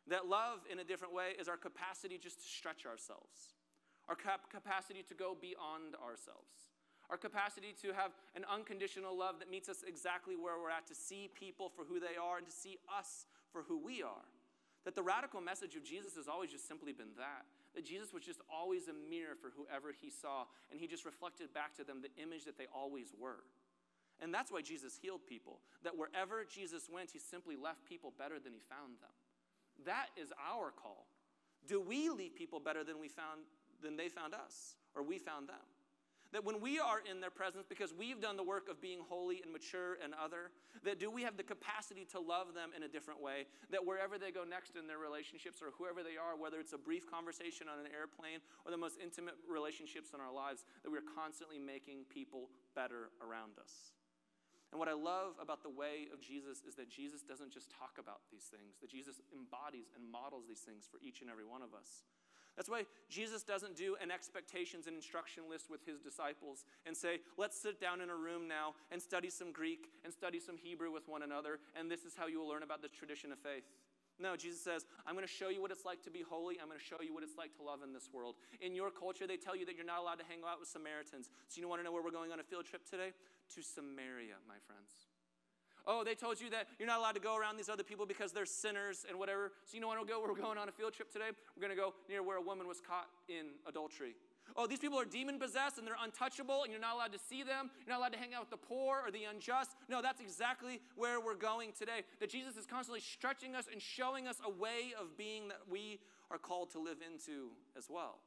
That 0.08 0.26
love 0.26 0.60
in 0.70 0.78
a 0.78 0.84
different 0.84 1.14
way 1.14 1.32
is 1.38 1.48
our 1.48 1.56
capacity 1.56 2.18
just 2.18 2.40
to 2.42 2.46
stretch 2.46 2.86
ourselves, 2.86 3.54
our 4.08 4.14
cap- 4.14 4.50
capacity 4.50 5.02
to 5.08 5.14
go 5.14 5.36
beyond 5.40 5.96
ourselves, 5.96 6.70
our 7.10 7.16
capacity 7.16 7.74
to 7.82 7.92
have 7.92 8.12
an 8.34 8.44
unconditional 8.52 9.16
love 9.16 9.38
that 9.38 9.50
meets 9.50 9.68
us 9.68 9.82
exactly 9.86 10.36
where 10.36 10.58
we're 10.60 10.70
at, 10.70 10.86
to 10.86 10.94
see 10.94 11.30
people 11.34 11.68
for 11.68 11.84
who 11.84 11.98
they 11.98 12.16
are 12.20 12.38
and 12.38 12.46
to 12.46 12.52
see 12.52 12.78
us 12.96 13.26
for 13.50 13.62
who 13.62 13.78
we 13.78 14.02
are. 14.02 14.26
That 14.84 14.94
the 14.94 15.02
radical 15.02 15.40
message 15.40 15.74
of 15.74 15.84
Jesus 15.84 16.14
has 16.14 16.28
always 16.28 16.50
just 16.50 16.68
simply 16.68 16.92
been 16.92 17.14
that. 17.18 17.46
That 17.76 17.84
Jesus 17.84 18.12
was 18.12 18.24
just 18.24 18.40
always 18.48 18.88
a 18.88 18.96
mirror 18.96 19.36
for 19.36 19.52
whoever 19.52 19.92
he 19.92 20.08
saw, 20.08 20.48
and 20.72 20.80
he 20.80 20.88
just 20.88 21.04
reflected 21.04 21.52
back 21.52 21.76
to 21.76 21.84
them 21.84 22.00
the 22.00 22.10
image 22.20 22.44
that 22.48 22.56
they 22.56 22.66
always 22.74 23.12
were. 23.20 23.44
And 24.20 24.32
that's 24.32 24.50
why 24.50 24.62
Jesus 24.62 24.96
healed 24.96 25.20
people. 25.28 25.60
That 25.84 25.96
wherever 25.96 26.42
Jesus 26.48 26.88
went, 26.88 27.10
he 27.12 27.18
simply 27.18 27.54
left 27.54 27.84
people 27.84 28.14
better 28.16 28.40
than 28.40 28.54
he 28.54 28.60
found 28.64 28.96
them. 29.04 29.12
That 29.84 30.06
is 30.16 30.32
our 30.40 30.72
call. 30.72 31.06
Do 31.68 31.80
we 31.80 32.08
leave 32.08 32.34
people 32.34 32.60
better 32.60 32.82
than 32.82 32.98
we 32.98 33.08
found 33.08 33.44
than 33.82 33.96
they 33.96 34.08
found 34.08 34.32
us 34.32 34.76
or 34.94 35.02
we 35.02 35.18
found 35.18 35.48
them? 35.48 35.60
That 36.32 36.44
when 36.44 36.60
we 36.60 36.78
are 36.78 37.00
in 37.08 37.20
their 37.20 37.30
presence, 37.30 37.64
because 37.68 37.94
we've 37.94 38.20
done 38.20 38.36
the 38.36 38.42
work 38.42 38.68
of 38.68 38.80
being 38.80 39.00
holy 39.08 39.40
and 39.42 39.52
mature 39.52 39.96
and 40.02 40.12
other, 40.14 40.50
that 40.84 40.98
do 40.98 41.10
we 41.10 41.22
have 41.22 41.36
the 41.36 41.46
capacity 41.46 42.04
to 42.12 42.20
love 42.20 42.52
them 42.52 42.70
in 42.76 42.82
a 42.82 42.88
different 42.88 43.22
way? 43.22 43.46
That 43.70 43.86
wherever 43.86 44.18
they 44.18 44.30
go 44.30 44.44
next 44.44 44.76
in 44.76 44.86
their 44.86 44.98
relationships 44.98 45.62
or 45.62 45.70
whoever 45.78 46.02
they 46.02 46.18
are, 46.18 46.36
whether 46.36 46.58
it's 46.58 46.74
a 46.74 46.78
brief 46.78 47.08
conversation 47.08 47.68
on 47.70 47.78
an 47.78 47.90
airplane 47.94 48.42
or 48.64 48.70
the 48.70 48.76
most 48.76 48.98
intimate 49.02 49.34
relationships 49.48 50.10
in 50.12 50.20
our 50.20 50.32
lives, 50.32 50.64
that 50.82 50.90
we're 50.90 51.06
constantly 51.14 51.58
making 51.58 52.04
people 52.10 52.50
better 52.74 53.14
around 53.22 53.58
us. 53.62 53.94
And 54.72 54.78
what 54.82 54.90
I 54.90 54.98
love 54.98 55.38
about 55.40 55.62
the 55.62 55.70
way 55.70 56.10
of 56.12 56.20
Jesus 56.20 56.60
is 56.66 56.74
that 56.74 56.90
Jesus 56.90 57.22
doesn't 57.22 57.54
just 57.54 57.70
talk 57.70 57.96
about 58.02 58.26
these 58.30 58.50
things, 58.50 58.76
that 58.82 58.90
Jesus 58.90 59.22
embodies 59.30 59.88
and 59.94 60.02
models 60.02 60.44
these 60.50 60.66
things 60.66 60.84
for 60.90 60.98
each 60.98 61.22
and 61.22 61.30
every 61.30 61.46
one 61.46 61.62
of 61.62 61.72
us. 61.72 62.02
That's 62.56 62.70
why 62.70 62.84
Jesus 63.10 63.42
doesn't 63.42 63.76
do 63.76 63.96
an 64.02 64.10
expectations 64.10 64.86
and 64.86 64.96
instruction 64.96 65.44
list 65.50 65.70
with 65.70 65.84
his 65.84 66.00
disciples 66.00 66.64
and 66.86 66.96
say, 66.96 67.20
let's 67.36 67.60
sit 67.60 67.80
down 67.80 68.00
in 68.00 68.08
a 68.08 68.16
room 68.16 68.48
now 68.48 68.72
and 68.90 69.00
study 69.00 69.28
some 69.28 69.52
Greek 69.52 69.92
and 70.04 70.12
study 70.12 70.40
some 70.40 70.56
Hebrew 70.56 70.90
with 70.90 71.06
one 71.06 71.22
another, 71.22 71.60
and 71.78 71.90
this 71.90 72.04
is 72.04 72.14
how 72.16 72.26
you 72.26 72.40
will 72.40 72.48
learn 72.48 72.62
about 72.62 72.80
the 72.80 72.88
tradition 72.88 73.30
of 73.30 73.38
faith. 73.38 73.64
No, 74.18 74.34
Jesus 74.34 74.64
says, 74.64 74.86
I'm 75.06 75.12
going 75.12 75.26
to 75.26 75.32
show 75.32 75.50
you 75.50 75.60
what 75.60 75.70
it's 75.70 75.84
like 75.84 76.02
to 76.04 76.10
be 76.10 76.24
holy. 76.24 76.56
I'm 76.56 76.68
going 76.68 76.80
to 76.80 76.84
show 76.84 77.04
you 77.04 77.12
what 77.12 77.22
it's 77.22 77.36
like 77.36 77.52
to 77.60 77.62
love 77.62 77.84
in 77.84 77.92
this 77.92 78.08
world. 78.08 78.36
In 78.62 78.74
your 78.74 78.90
culture, 78.90 79.26
they 79.26 79.36
tell 79.36 79.54
you 79.54 79.66
that 79.66 79.76
you're 79.76 79.84
not 79.84 80.00
allowed 80.00 80.18
to 80.20 80.24
hang 80.24 80.40
out 80.40 80.58
with 80.58 80.72
Samaritans. 80.72 81.28
So, 81.48 81.60
you 81.60 81.68
want 81.68 81.80
to 81.80 81.84
know 81.84 81.92
where 81.92 82.02
we're 82.02 82.16
going 82.16 82.32
on 82.32 82.40
a 82.40 82.42
field 82.42 82.64
trip 82.64 82.88
today? 82.88 83.12
To 83.54 83.60
Samaria, 83.60 84.40
my 84.48 84.56
friends. 84.64 85.15
Oh, 85.86 86.02
they 86.02 86.14
told 86.14 86.40
you 86.40 86.50
that 86.50 86.66
you're 86.78 86.88
not 86.88 86.98
allowed 86.98 87.14
to 87.14 87.20
go 87.20 87.36
around 87.36 87.56
these 87.56 87.68
other 87.68 87.84
people 87.84 88.06
because 88.06 88.32
they're 88.32 88.46
sinners 88.46 89.06
and 89.08 89.18
whatever. 89.18 89.52
So 89.64 89.74
you 89.74 89.80
know 89.80 89.86
what 89.86 89.98
we'll 89.98 90.06
go? 90.06 90.20
We're 90.26 90.34
going 90.34 90.58
on 90.58 90.68
a 90.68 90.72
field 90.72 90.92
trip 90.92 91.12
today. 91.12 91.30
We're 91.56 91.60
going 91.60 91.76
to 91.76 91.80
go 91.80 91.94
near 92.08 92.22
where 92.22 92.38
a 92.38 92.42
woman 92.42 92.66
was 92.66 92.80
caught 92.80 93.06
in 93.28 93.46
adultery. 93.68 94.16
Oh, 94.56 94.66
these 94.66 94.78
people 94.78 94.98
are 94.98 95.04
demon 95.04 95.38
possessed 95.38 95.78
and 95.78 95.86
they're 95.86 95.98
untouchable 96.02 96.62
and 96.62 96.72
you're 96.72 96.80
not 96.80 96.94
allowed 96.94 97.12
to 97.12 97.18
see 97.18 97.42
them. 97.42 97.70
You're 97.84 97.94
not 97.94 97.98
allowed 97.98 98.12
to 98.14 98.18
hang 98.18 98.34
out 98.34 98.40
with 98.40 98.50
the 98.50 98.56
poor 98.56 99.02
or 99.04 99.10
the 99.10 99.24
unjust. 99.24 99.72
No, 99.88 100.00
that's 100.00 100.20
exactly 100.20 100.80
where 100.94 101.20
we're 101.20 101.34
going 101.34 101.72
today. 101.76 102.02
That 102.20 102.30
Jesus 102.30 102.56
is 102.56 102.66
constantly 102.66 103.00
stretching 103.00 103.54
us 103.54 103.66
and 103.70 103.82
showing 103.82 104.26
us 104.26 104.36
a 104.44 104.50
way 104.50 104.94
of 104.98 105.16
being 105.16 105.48
that 105.48 105.60
we 105.68 106.00
are 106.30 106.38
called 106.38 106.70
to 106.72 106.78
live 106.78 106.98
into 107.02 107.50
as 107.76 107.86
well. 107.90 108.18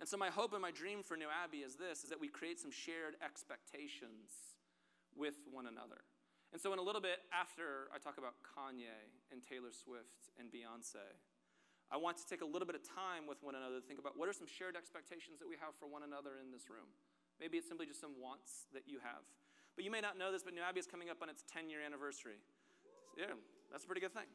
And 0.00 0.08
so 0.08 0.16
my 0.16 0.30
hope 0.30 0.52
and 0.52 0.62
my 0.62 0.70
dream 0.70 1.02
for 1.02 1.16
New 1.16 1.28
Abbey 1.44 1.58
is 1.58 1.76
this 1.76 2.02
is 2.02 2.10
that 2.10 2.20
we 2.20 2.28
create 2.28 2.58
some 2.58 2.72
shared 2.72 3.14
expectations 3.24 4.30
with 5.16 5.34
one 5.50 5.66
another. 5.66 6.02
And 6.52 6.60
so, 6.60 6.68
in 6.76 6.78
a 6.78 6.84
little 6.84 7.00
bit 7.00 7.24
after 7.32 7.88
I 7.88 7.96
talk 7.96 8.20
about 8.20 8.36
Kanye 8.44 9.08
and 9.32 9.40
Taylor 9.40 9.72
Swift 9.72 10.28
and 10.36 10.52
Beyonce, 10.52 11.00
I 11.88 11.96
want 11.96 12.20
to 12.20 12.28
take 12.28 12.44
a 12.44 12.48
little 12.48 12.68
bit 12.68 12.76
of 12.76 12.84
time 12.84 13.24
with 13.24 13.40
one 13.40 13.56
another 13.56 13.80
to 13.80 13.84
think 13.84 13.96
about 13.96 14.20
what 14.20 14.28
are 14.28 14.36
some 14.36 14.48
shared 14.48 14.76
expectations 14.76 15.40
that 15.40 15.48
we 15.48 15.56
have 15.60 15.72
for 15.80 15.88
one 15.88 16.04
another 16.04 16.36
in 16.44 16.52
this 16.52 16.68
room. 16.68 16.92
Maybe 17.40 17.56
it's 17.56 17.68
simply 17.68 17.88
just 17.88 18.00
some 18.00 18.20
wants 18.20 18.68
that 18.76 18.84
you 18.84 19.00
have. 19.00 19.24
But 19.76 19.88
you 19.88 19.90
may 19.90 20.04
not 20.04 20.20
know 20.20 20.28
this, 20.28 20.44
but 20.44 20.52
New 20.52 20.60
Abbey 20.60 20.80
is 20.80 20.88
coming 20.88 21.08
up 21.08 21.24
on 21.24 21.32
its 21.32 21.40
10 21.48 21.72
year 21.72 21.80
anniversary. 21.80 22.36
Yeah, 23.16 23.32
that's 23.72 23.84
a 23.84 23.88
pretty 23.88 24.04
good 24.04 24.12
thing. 24.12 24.28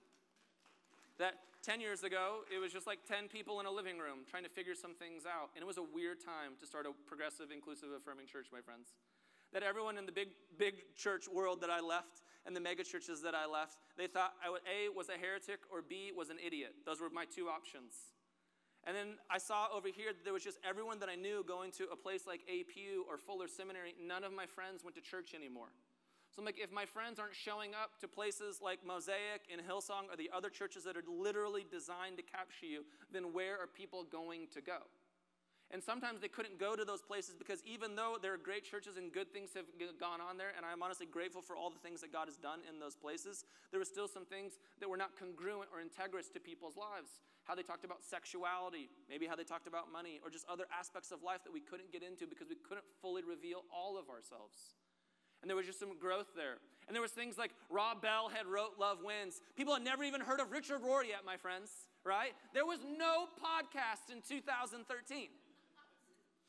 That 1.21 1.38
10 1.62 1.82
years 1.82 2.01
ago, 2.01 2.45
it 2.49 2.58
was 2.58 2.73
just 2.73 2.86
like 2.86 3.06
10 3.06 3.30
people 3.30 3.62
in 3.62 3.65
a 3.65 3.73
living 3.73 3.97
room 3.97 4.25
trying 4.30 4.45
to 4.45 4.53
figure 4.53 4.73
some 4.73 4.93
things 4.97 5.25
out. 5.25 5.53
And 5.53 5.62
it 5.62 5.69
was 5.69 5.77
a 5.77 5.86
weird 5.86 6.21
time 6.21 6.58
to 6.62 6.65
start 6.65 6.86
a 6.86 6.93
progressive, 7.06 7.49
inclusive, 7.53 7.89
affirming 7.93 8.25
church, 8.25 8.49
my 8.53 8.62
friends 8.62 8.97
that 9.54 9.64
everyone 9.64 9.98
in 9.98 10.06
the 10.06 10.12
big, 10.12 10.30
big 10.58 10.76
church 10.96 11.28
world 11.28 11.62
that 11.62 11.70
I 11.70 11.80
left 11.80 12.22
and 12.46 12.56
the 12.56 12.60
mega 12.60 12.84
churches 12.84 13.22
that 13.22 13.36
I 13.36 13.46
left, 13.46 13.78
they 13.98 14.08
thought 14.08 14.34
I 14.46 14.50
would, 14.50 14.62
A, 14.68 14.90
was 14.94 15.10
a 15.10 15.18
heretic, 15.20 15.60
or 15.72 15.82
B, 15.82 16.12
was 16.16 16.30
an 16.30 16.38
idiot. 16.46 16.76
Those 16.86 17.02
were 17.02 17.10
my 17.10 17.26
two 17.26 17.48
options. 17.48 17.94
And 18.86 18.96
then 18.96 19.20
I 19.30 19.38
saw 19.38 19.68
over 19.76 19.90
here 19.90 20.14
that 20.14 20.24
there 20.24 20.34
was 20.34 20.44
just 20.44 20.60
everyone 20.68 21.00
that 21.00 21.10
I 21.10 21.16
knew 21.16 21.44
going 21.46 21.72
to 21.72 21.88
a 21.92 21.96
place 21.96 22.26
like 22.26 22.42
APU 22.48 23.04
or 23.10 23.18
Fuller 23.18 23.48
Seminary. 23.48 23.94
None 24.02 24.24
of 24.24 24.32
my 24.32 24.46
friends 24.46 24.84
went 24.84 24.96
to 24.96 25.02
church 25.02 25.34
anymore. 25.36 25.68
So 26.32 26.42
I'm 26.42 26.46
like, 26.46 26.60
if 26.62 26.72
my 26.72 26.86
friends 26.86 27.20
aren't 27.20 27.36
showing 27.36 27.74
up 27.74 28.00
to 28.00 28.08
places 28.08 28.60
like 28.62 28.86
Mosaic 28.86 29.50
and 29.52 29.60
Hillsong 29.60 30.08
or 30.10 30.16
the 30.16 30.30
other 30.34 30.50
churches 30.50 30.84
that 30.84 30.96
are 30.96 31.04
literally 31.10 31.66
designed 31.70 32.18
to 32.18 32.24
capture 32.24 32.66
you, 32.66 32.86
then 33.12 33.34
where 33.34 33.60
are 33.60 33.68
people 33.68 34.04
going 34.04 34.48
to 34.54 34.62
go? 34.62 34.88
And 35.69 35.84
sometimes 35.84 36.21
they 36.21 36.32
couldn't 36.32 36.60
go 36.60 36.77
to 36.77 36.86
those 36.86 37.01
places 37.01 37.36
because 37.36 37.60
even 37.67 37.95
though 37.95 38.15
there 38.21 38.34
are 38.34 38.39
great 38.39 38.63
churches 38.63 38.95
and 38.95 39.12
good 39.12 39.34
things 39.34 39.51
have 39.53 39.67
gone 39.99 40.21
on 40.21 40.38
there, 40.38 40.56
and 40.56 40.65
I'm 40.65 40.82
honestly 40.82 41.06
grateful 41.06 41.41
for 41.41 41.58
all 41.58 41.69
the 41.69 41.80
things 41.80 41.99
that 42.01 42.13
God 42.13 42.32
has 42.32 42.38
done 42.38 42.63
in 42.63 42.80
those 42.80 42.95
places, 42.95 43.43
there 43.71 43.80
were 43.80 43.86
still 43.86 44.08
some 44.08 44.23
things 44.23 44.60
that 44.80 44.88
were 44.88 44.95
not 44.95 45.19
congruent 45.19 45.67
or 45.75 45.84
integrous 45.84 46.32
to 46.34 46.39
people's 46.39 46.77
lives. 46.77 47.19
How 47.43 47.56
they 47.56 47.63
talked 47.63 47.84
about 47.84 47.99
sexuality, 48.03 48.89
maybe 49.10 49.27
how 49.27 49.36
they 49.36 49.43
talked 49.43 49.67
about 49.67 49.91
money, 49.91 50.19
or 50.23 50.30
just 50.30 50.47
other 50.47 50.67
aspects 50.71 51.12
of 51.12 51.21
life 51.21 51.43
that 51.43 51.51
we 51.51 51.60
couldn't 51.60 51.91
get 51.91 52.03
into 52.03 52.27
because 52.27 52.47
we 52.47 52.56
couldn't 52.56 52.88
fully 53.01 53.23
reveal 53.23 53.63
all 53.67 53.99
of 53.99 54.08
ourselves. 54.10 54.75
And 55.41 55.49
there 55.49 55.56
was 55.56 55.65
just 55.65 55.80
some 55.80 55.99
growth 55.99 56.27
there. 56.36 56.58
And 56.88 56.95
there 56.95 57.01
was 57.01 57.12
things 57.12 57.38
like 57.38 57.51
Rob 57.69 58.01
Bell 58.01 58.30
had 58.34 58.47
wrote 58.47 58.80
Love 58.80 58.99
Wins. 59.03 59.41
People 59.56 59.73
had 59.73 59.84
never 59.84 60.03
even 60.03 60.21
heard 60.21 60.39
of 60.39 60.51
Richard 60.51 60.82
Rohr 60.82 61.06
yet, 61.06 61.25
my 61.25 61.36
friends, 61.36 61.69
right? 62.03 62.32
There 62.53 62.65
was 62.65 62.80
no 62.84 63.27
podcast 63.36 64.12
in 64.12 64.21
2013. 64.27 65.27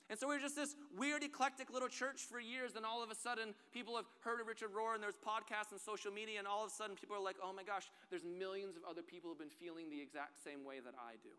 And 0.09 0.19
so 0.19 0.27
we 0.27 0.35
were 0.35 0.41
just 0.41 0.57
this 0.57 0.75
weird, 0.97 1.23
eclectic 1.23 1.69
little 1.69 1.89
church 1.89 2.25
for 2.25 2.41
years. 2.41 2.77
And 2.77 2.87
all 2.87 3.05
of 3.05 3.11
a 3.11 3.15
sudden, 3.15 3.53
people 3.73 3.97
have 3.97 4.09
heard 4.21 4.41
of 4.41 4.49
Richard 4.49 4.73
Rohr, 4.73 4.95
and 4.95 5.03
there's 5.03 5.21
podcasts 5.21 5.73
and 5.73 5.81
social 5.81 6.11
media. 6.11 6.39
And 6.39 6.49
all 6.49 6.65
of 6.65 6.73
a 6.73 6.75
sudden, 6.75 6.97
people 6.97 7.17
are 7.17 7.23
like, 7.23 7.37
oh 7.45 7.53
my 7.53 7.63
gosh, 7.63 7.93
there's 8.09 8.25
millions 8.25 8.77
of 8.77 8.89
other 8.89 9.03
people 9.05 9.29
who 9.29 9.37
have 9.37 9.45
been 9.45 9.53
feeling 9.61 9.93
the 9.93 10.01
exact 10.01 10.41
same 10.41 10.65
way 10.65 10.81
that 10.81 10.97
I 10.97 11.21
do. 11.21 11.37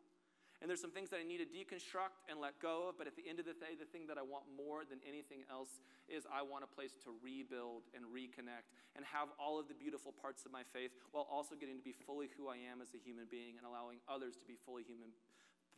And 0.61 0.67
there's 0.67 0.83
some 0.83 0.91
things 0.91 1.09
that 1.15 1.23
I 1.23 1.25
need 1.25 1.39
to 1.39 1.47
deconstruct 1.47 2.19
and 2.27 2.37
let 2.37 2.59
go 2.59 2.91
of. 2.91 2.99
But 2.99 3.07
at 3.07 3.15
the 3.15 3.23
end 3.23 3.39
of 3.39 3.47
the 3.47 3.55
day, 3.55 3.79
the 3.79 3.87
thing 3.87 4.05
that 4.11 4.19
I 4.19 4.25
want 4.27 4.43
more 4.53 4.83
than 4.83 4.99
anything 5.07 5.47
else 5.47 5.79
is 6.11 6.27
I 6.27 6.43
want 6.43 6.67
a 6.67 6.69
place 6.69 6.93
to 7.07 7.15
rebuild 7.23 7.87
and 7.95 8.03
reconnect 8.05 8.69
and 8.99 9.07
have 9.07 9.31
all 9.39 9.55
of 9.57 9.71
the 9.71 9.73
beautiful 9.73 10.11
parts 10.11 10.43
of 10.43 10.51
my 10.51 10.67
faith 10.75 10.91
while 11.15 11.25
also 11.31 11.55
getting 11.55 11.79
to 11.79 11.85
be 11.85 11.95
fully 11.95 12.27
who 12.35 12.51
I 12.51 12.59
am 12.59 12.83
as 12.83 12.91
a 12.91 12.99
human 12.99 13.25
being 13.31 13.55
and 13.55 13.63
allowing 13.63 14.03
others 14.11 14.35
to 14.35 14.45
be 14.45 14.59
fully 14.59 14.83
human, 14.83 15.15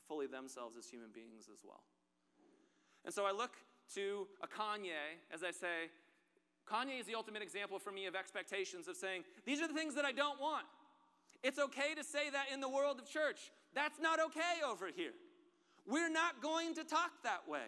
fully 0.10 0.26
themselves 0.26 0.74
as 0.76 0.90
human 0.90 1.14
beings 1.14 1.46
as 1.46 1.62
well. 1.62 1.86
And 3.06 3.14
so 3.14 3.26
I 3.26 3.32
look 3.32 3.52
to 3.96 4.28
a 4.42 4.48
Kanye 4.48 5.20
as 5.34 5.44
I 5.44 5.52
say, 5.52 5.90
Kanye 6.70 7.00
is 7.00 7.06
the 7.06 7.16
ultimate 7.16 7.42
example 7.42 7.80
for 7.80 7.92
me 7.92 8.06
of 8.06 8.16
expectations 8.16 8.88
of 8.88 8.96
saying, 8.96 9.24
these 9.46 9.62
are 9.62 9.68
the 9.68 9.74
things 9.74 9.96
that 9.96 10.06
I 10.06 10.12
don't 10.12 10.40
want. 10.40 10.66
It's 11.44 11.60
okay 11.60 11.96
to 11.96 12.04
say 12.04 12.30
that 12.30 12.46
in 12.54 12.62
the 12.62 12.70
world 12.70 13.00
of 13.00 13.10
church. 13.10 13.52
That's 13.74 14.00
not 14.00 14.20
okay 14.20 14.62
over 14.66 14.88
here. 14.96 15.14
We're 15.88 16.10
not 16.10 16.42
going 16.42 16.76
to 16.76 16.84
talk 16.84 17.12
that 17.24 17.48
way. 17.48 17.66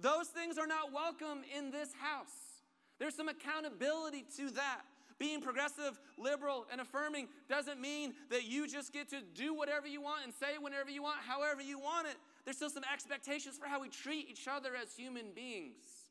Those 0.00 0.28
things 0.28 0.58
are 0.58 0.66
not 0.66 0.92
welcome 0.92 1.42
in 1.56 1.70
this 1.70 1.90
house. 2.00 2.62
There's 2.98 3.14
some 3.14 3.28
accountability 3.28 4.24
to 4.36 4.50
that. 4.50 4.82
Being 5.18 5.40
progressive, 5.40 5.98
liberal, 6.16 6.66
and 6.70 6.80
affirming 6.80 7.26
doesn't 7.48 7.80
mean 7.80 8.14
that 8.30 8.44
you 8.44 8.68
just 8.68 8.92
get 8.92 9.08
to 9.10 9.16
do 9.34 9.52
whatever 9.52 9.88
you 9.88 10.00
want 10.00 10.24
and 10.24 10.32
say 10.32 10.58
whenever 10.60 10.90
you 10.90 11.02
want, 11.02 11.18
however 11.26 11.60
you 11.60 11.80
want 11.80 12.06
it. 12.06 12.14
There's 12.44 12.56
still 12.56 12.70
some 12.70 12.84
expectations 12.90 13.58
for 13.58 13.66
how 13.66 13.80
we 13.80 13.88
treat 13.88 14.28
each 14.30 14.48
other 14.48 14.70
as 14.80 14.96
human 14.96 15.32
beings. 15.34 16.08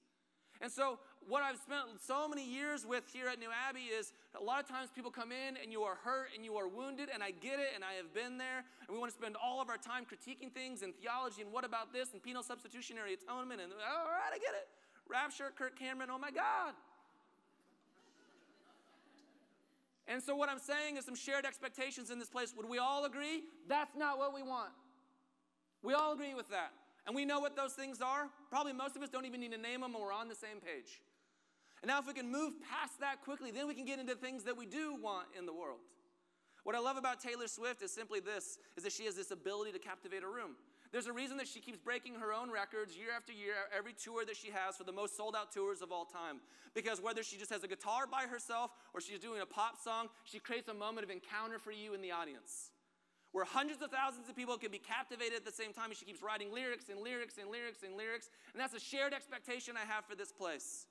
And 0.62 0.72
so, 0.72 1.00
what 1.28 1.44
I've 1.44 1.58
spent 1.58 1.84
so 2.00 2.28
many 2.28 2.48
years 2.48 2.86
with 2.86 3.04
here 3.12 3.28
at 3.28 3.38
New 3.38 3.50
Abbey 3.52 3.92
is 3.92 4.13
a 4.40 4.42
lot 4.42 4.63
of 4.63 4.68
times 4.68 4.90
people 4.96 5.12
come 5.12 5.32
in 5.32 5.58
and 5.62 5.72
you 5.72 5.84
are 5.84 5.96
hurt 5.96 6.30
and 6.34 6.44
you 6.44 6.56
are 6.56 6.68
wounded, 6.68 7.10
and 7.13 7.22
I 7.22 7.32
get 7.32 7.60
it, 7.60 7.76
and 7.76 7.84
I 7.84 7.94
have 7.94 8.13
been 8.13 8.38
there. 8.38 8.63
And 8.88 8.90
we 8.90 8.98
want 8.98 9.12
to 9.12 9.18
spend 9.18 9.36
all 9.36 9.62
of 9.62 9.70
our 9.70 9.78
time 9.78 10.06
critiquing 10.06 10.52
things 10.52 10.82
and 10.82 10.96
theology 10.96 11.42
and 11.42 11.52
what 11.52 11.66
about 11.66 11.94
this 11.94 12.13
and 12.13 12.24
penal 12.24 12.42
substitutionary 12.42 13.13
atonement. 13.13 13.62
And 13.62 13.72
all 13.74 14.08
right, 14.08 14.34
I 14.34 14.38
get 14.38 14.56
it. 14.56 14.68
Rapture, 15.10 15.52
Kirk 15.56 15.78
Cameron, 15.78 16.10
oh 16.12 16.18
my 16.18 16.32
God. 16.32 16.74
And 20.08 20.24
so, 20.24 20.36
what 20.36 20.50
I'm 20.50 20.60
saying 20.60 20.98
is 20.98 21.06
some 21.06 21.16
shared 21.16 21.46
expectations 21.46 22.10
in 22.10 22.18
this 22.18 22.30
place. 22.30 22.54
Would 22.56 22.68
we 22.68 22.78
all 22.78 23.06
agree? 23.06 23.44
That's 23.68 23.96
not 23.96 24.18
what 24.18 24.34
we 24.34 24.42
want. 24.42 24.72
We 25.88 25.93
all 25.93 26.12
agree 26.12 26.34
with 26.34 26.50
that. 26.50 26.73
And 27.06 27.15
we 27.15 27.23
know 27.23 27.39
what 27.39 27.56
those 27.56 27.71
things 27.71 28.02
are. 28.02 28.28
Probably 28.50 28.73
most 28.73 28.97
of 28.97 29.02
us 29.02 29.08
don't 29.08 29.23
even 29.23 29.39
need 29.39 29.54
to 29.54 29.58
name 29.58 29.80
them, 29.80 29.95
and 29.95 30.04
we're 30.04 30.12
on 30.12 30.28
the 30.28 30.36
same 30.36 30.60
page. 30.60 31.00
And 31.82 31.88
now, 31.88 31.97
if 31.97 32.06
we 32.06 32.12
can 32.12 32.30
move 32.30 32.56
past 32.69 33.00
that 33.00 33.23
quickly, 33.23 33.52
then 33.52 33.69
we 33.69 33.73
can 33.73 33.86
get 33.86 33.97
into 33.97 34.13
things 34.13 34.43
that 34.43 34.58
we 34.58 34.65
do 34.65 34.97
want 35.02 35.28
in 35.39 35.45
the 35.45 35.54
world. 35.54 35.80
What 36.65 36.76
I 36.76 36.80
love 36.80 36.97
about 36.97 37.21
Taylor 37.21 37.47
Swift 37.47 37.82
is 37.82 37.93
simply 37.93 38.19
this 38.19 38.60
is 38.76 38.84
that 38.84 38.91
she 38.91 39.06
has 39.06 39.15
this 39.15 39.32
ability 39.32 39.71
to 39.71 39.80
captivate 39.80 40.23
a 40.23 40.28
room. 40.28 40.58
There's 40.91 41.08
a 41.08 41.13
reason 41.13 41.38
that 41.38 41.47
she 41.47 41.62
keeps 41.62 41.78
breaking 41.78 42.15
her 42.15 42.34
own 42.34 42.52
records 42.52 42.97
year 42.97 43.15
after 43.15 43.32
year, 43.32 43.54
every 43.71 43.93
tour 43.93 44.26
that 44.26 44.36
she 44.36 44.50
has 44.52 44.76
for 44.76 44.84
the 44.84 44.91
most 44.91 45.15
sold 45.15 45.38
out 45.38 45.54
tours 45.54 45.82
of 45.82 45.93
all 45.93 46.04
time. 46.04 46.41
Because 46.73 47.02
whether 47.02 47.23
she 47.23 47.38
just 47.38 47.52
has 47.52 47.63
a 47.63 47.67
guitar 47.67 48.08
by 48.12 48.23
herself 48.23 48.71
or 48.93 49.00
she's 49.00 49.19
doing 49.19 49.39
a 49.39 49.45
pop 49.45 49.82
song, 49.82 50.08
she 50.26 50.39
creates 50.39 50.67
a 50.67 50.73
moment 50.73 51.06
of 51.06 51.12
encounter 51.12 51.60
for 51.60 51.71
you 51.71 51.93
in 51.93 52.02
the 52.02 52.12
audience. 52.12 52.71
Where 53.34 53.46
hundreds 53.46 53.82
of 53.82 53.92
thousands 53.92 54.30
of 54.30 54.36
people 54.36 54.58
can 54.58 54.72
be 54.72 54.80
captivated 54.80 55.36
at 55.36 55.46
the 55.46 55.52
same 55.52 55.74
time, 55.74 55.92
she 55.94 56.06
keeps 56.06 56.24
writing 56.24 56.54
lyrics 56.54 56.86
and 56.90 57.00
lyrics 57.00 57.38
and 57.40 57.52
lyrics 57.52 57.84
and 57.84 57.96
lyrics. 57.96 58.30
And 58.54 58.62
that's 58.62 58.74
a 58.74 58.80
shared 58.80 59.13
expectation 59.13 59.76
I 59.76 59.86
have 59.86 60.06
for 60.06 60.16
this 60.16 60.32
place. 60.32 60.88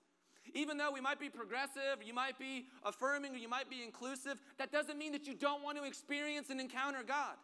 Even 0.54 0.76
though 0.76 0.92
we 0.92 1.00
might 1.00 1.18
be 1.18 1.28
progressive, 1.28 2.02
you 2.04 2.14
might 2.14 2.38
be 2.38 2.66
affirming, 2.84 3.34
or 3.34 3.38
you 3.38 3.48
might 3.48 3.68
be 3.68 3.82
inclusive, 3.82 4.38
that 4.58 4.70
doesn't 4.70 4.98
mean 4.98 5.12
that 5.12 5.26
you 5.26 5.34
don't 5.34 5.62
want 5.62 5.76
to 5.78 5.84
experience 5.84 6.50
and 6.50 6.60
encounter 6.60 7.02
God. 7.06 7.36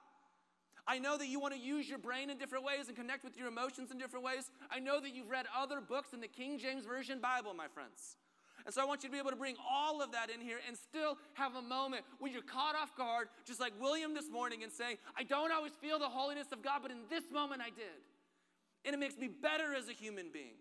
I 0.86 0.98
know 0.98 1.16
that 1.16 1.28
you 1.28 1.40
want 1.40 1.54
to 1.54 1.60
use 1.60 1.88
your 1.88 1.98
brain 1.98 2.30
in 2.30 2.38
different 2.38 2.64
ways 2.64 2.88
and 2.88 2.96
connect 2.96 3.24
with 3.24 3.36
your 3.36 3.48
emotions 3.48 3.90
in 3.90 3.98
different 3.98 4.24
ways. 4.24 4.50
I 4.70 4.80
know 4.80 5.00
that 5.00 5.14
you've 5.14 5.30
read 5.30 5.46
other 5.56 5.80
books 5.80 6.12
in 6.12 6.20
the 6.20 6.28
King 6.28 6.58
James 6.58 6.84
Version 6.84 7.20
Bible, 7.20 7.54
my 7.54 7.68
friends. 7.68 8.16
And 8.64 8.74
so 8.74 8.80
I 8.80 8.84
want 8.84 9.02
you 9.02 9.08
to 9.08 9.12
be 9.12 9.18
able 9.18 9.30
to 9.30 9.36
bring 9.36 9.56
all 9.68 10.02
of 10.02 10.12
that 10.12 10.30
in 10.30 10.40
here 10.40 10.58
and 10.66 10.76
still 10.76 11.18
have 11.34 11.56
a 11.56 11.62
moment 11.62 12.04
when 12.18 12.32
you're 12.32 12.42
caught 12.42 12.76
off 12.76 12.96
guard, 12.96 13.28
just 13.44 13.60
like 13.60 13.72
William 13.80 14.14
this 14.14 14.30
morning, 14.30 14.62
and 14.62 14.72
saying, 14.72 14.96
I 15.16 15.24
don't 15.24 15.52
always 15.52 15.72
feel 15.80 15.98
the 15.98 16.08
holiness 16.08 16.46
of 16.52 16.62
God, 16.62 16.80
but 16.82 16.90
in 16.90 16.98
this 17.10 17.24
moment 17.32 17.60
I 17.60 17.70
did. 17.70 18.02
And 18.84 18.94
it 18.94 18.98
makes 18.98 19.16
me 19.16 19.28
better 19.28 19.74
as 19.74 19.88
a 19.88 19.92
human 19.92 20.30
being. 20.32 20.58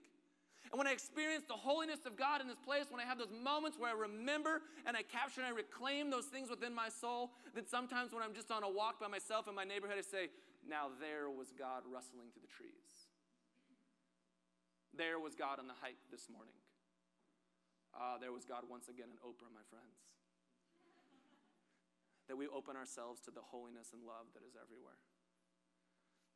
And 0.71 0.77
when 0.77 0.87
I 0.87 0.91
experience 0.91 1.43
the 1.47 1.59
holiness 1.59 2.05
of 2.05 2.15
God 2.15 2.39
in 2.39 2.47
this 2.47 2.59
place, 2.63 2.85
when 2.89 3.01
I 3.01 3.03
have 3.03 3.17
those 3.17 3.33
moments 3.43 3.77
where 3.77 3.89
I 3.89 3.97
remember 3.97 4.61
and 4.85 4.95
I 4.95 5.03
capture 5.03 5.41
and 5.41 5.47
I 5.47 5.51
reclaim 5.51 6.09
those 6.09 6.25
things 6.25 6.49
within 6.49 6.73
my 6.73 6.87
soul, 6.87 7.31
then 7.53 7.67
sometimes 7.67 8.13
when 8.13 8.23
I'm 8.23 8.33
just 8.33 8.51
on 8.51 8.63
a 8.63 8.69
walk 8.69 8.99
by 8.99 9.07
myself 9.07 9.49
in 9.49 9.55
my 9.55 9.65
neighborhood, 9.65 9.97
I 9.99 10.01
say, 10.01 10.29
Now 10.63 10.87
there 11.01 11.29
was 11.29 11.51
God 11.51 11.83
rustling 11.91 12.31
through 12.31 12.47
the 12.47 12.55
trees. 12.55 13.11
There 14.95 15.19
was 15.19 15.35
God 15.35 15.59
on 15.59 15.67
the 15.67 15.75
hike 15.81 15.99
this 16.09 16.29
morning. 16.31 16.55
Ah, 17.93 18.17
there 18.19 18.31
was 18.31 18.45
God 18.45 18.63
once 18.69 18.87
again 18.87 19.11
in 19.11 19.17
Oprah, 19.19 19.51
my 19.51 19.65
friends. 19.69 19.99
that 22.29 22.39
we 22.39 22.47
open 22.47 22.79
ourselves 22.79 23.19
to 23.19 23.27
the 23.27 23.43
holiness 23.43 23.91
and 23.91 24.07
love 24.07 24.31
that 24.31 24.39
is 24.47 24.55
everywhere. 24.55 24.95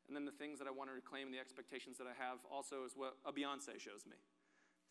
And 0.08 0.16
then 0.16 0.26
the 0.28 0.36
things 0.36 0.60
that 0.60 0.68
I 0.68 0.74
want 0.76 0.90
to 0.90 0.94
reclaim, 0.94 1.32
the 1.32 1.40
expectations 1.40 1.98
that 1.98 2.06
I 2.06 2.14
have, 2.20 2.44
also 2.52 2.84
is 2.84 2.94
what 3.00 3.16
a 3.24 3.32
Beyonce 3.32 3.80
shows 3.80 4.04
me. 4.04 4.20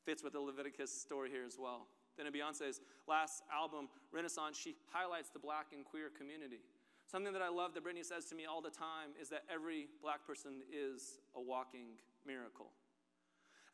Fits 0.09 0.25
with 0.25 0.33
the 0.33 0.41
Leviticus 0.41 0.91
story 0.91 1.29
here 1.29 1.45
as 1.45 1.61
well. 1.61 1.87
Then 2.17 2.27
in 2.27 2.33
Beyonce's 2.33 2.81
last 3.07 3.43
album, 3.53 3.89
Renaissance, 4.13 4.57
she 4.57 4.77
highlights 4.93 5.29
the 5.29 5.39
black 5.39 5.77
and 5.77 5.85
queer 5.85 6.09
community. 6.09 6.65
Something 7.07 7.33
that 7.33 7.43
I 7.43 7.49
love 7.49 7.75
that 7.75 7.83
Brittany 7.83 8.03
says 8.03 8.25
to 8.27 8.35
me 8.35 8.47
all 8.47 8.63
the 8.63 8.73
time 8.73 9.13
is 9.21 9.29
that 9.29 9.45
every 9.53 9.89
black 10.01 10.27
person 10.27 10.63
is 10.73 11.21
a 11.37 11.41
walking 11.41 12.01
miracle. 12.27 12.73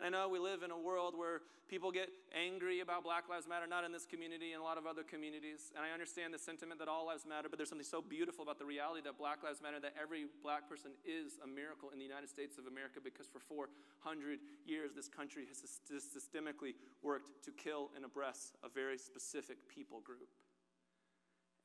And 0.01 0.17
I 0.17 0.25
know 0.25 0.33
we 0.33 0.41
live 0.41 0.65
in 0.65 0.71
a 0.73 0.79
world 0.79 1.13
where 1.13 1.45
people 1.69 1.93
get 1.93 2.09
angry 2.33 2.81
about 2.81 3.05
Black 3.05 3.29
Lives 3.29 3.45
Matter, 3.45 3.69
not 3.69 3.85
in 3.85 3.93
this 3.93 4.09
community 4.09 4.57
and 4.57 4.61
a 4.61 4.65
lot 4.65 4.81
of 4.81 4.89
other 4.89 5.05
communities. 5.05 5.77
And 5.77 5.85
I 5.85 5.93
understand 5.93 6.33
the 6.33 6.41
sentiment 6.41 6.81
that 6.81 6.89
all 6.89 7.05
lives 7.13 7.29
matter, 7.29 7.53
but 7.53 7.61
there's 7.61 7.69
something 7.69 7.85
so 7.85 8.01
beautiful 8.01 8.41
about 8.41 8.59
the 8.59 8.65
reality 8.65 9.05
that 9.05 9.21
Black 9.21 9.45
Lives 9.45 9.61
Matter, 9.61 9.77
that 9.77 9.93
every 10.01 10.25
black 10.41 10.73
person 10.73 10.97
is 11.05 11.37
a 11.45 11.47
miracle 11.47 11.93
in 11.93 12.01
the 12.01 12.09
United 12.09 12.33
States 12.33 12.57
of 12.57 12.65
America 12.65 12.97
because 12.97 13.29
for 13.29 13.45
400 13.45 14.41
years 14.65 14.97
this 14.97 15.07
country 15.07 15.45
has 15.53 15.61
systemically 15.61 16.81
worked 17.05 17.45
to 17.45 17.53
kill 17.53 17.93
and 17.93 18.01
oppress 18.01 18.57
a 18.65 18.73
very 18.73 18.97
specific 18.97 19.69
people 19.69 20.01
group. 20.01 20.33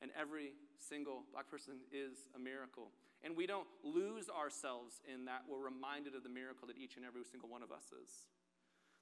And 0.04 0.12
every 0.12 0.52
single 0.76 1.24
black 1.32 1.48
person 1.48 1.80
is 1.88 2.28
a 2.36 2.38
miracle. 2.38 2.92
And 3.24 3.36
we 3.36 3.46
don't 3.46 3.66
lose 3.82 4.28
ourselves 4.28 5.00
in 5.08 5.24
that. 5.24 5.42
We're 5.48 5.62
reminded 5.62 6.14
of 6.14 6.22
the 6.22 6.28
miracle 6.28 6.68
that 6.68 6.78
each 6.78 6.96
and 6.96 7.04
every 7.04 7.24
single 7.24 7.48
one 7.48 7.62
of 7.62 7.72
us 7.72 7.90
is. 7.90 8.28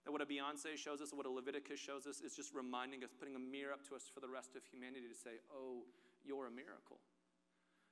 That 0.04 0.12
what 0.12 0.20
a 0.20 0.26
Beyonce 0.26 0.76
shows 0.76 1.00
us, 1.00 1.12
what 1.12 1.26
a 1.26 1.30
Leviticus 1.30 1.80
shows 1.80 2.06
us, 2.06 2.20
is 2.20 2.36
just 2.36 2.54
reminding 2.54 3.04
us, 3.04 3.10
putting 3.16 3.36
a 3.36 3.42
mirror 3.42 3.72
up 3.72 3.86
to 3.88 3.96
us 3.96 4.04
for 4.12 4.20
the 4.20 4.28
rest 4.28 4.54
of 4.56 4.62
humanity 4.68 5.08
to 5.08 5.16
say, 5.16 5.40
oh, 5.52 5.84
you're 6.24 6.46
a 6.46 6.50
miracle. 6.50 7.00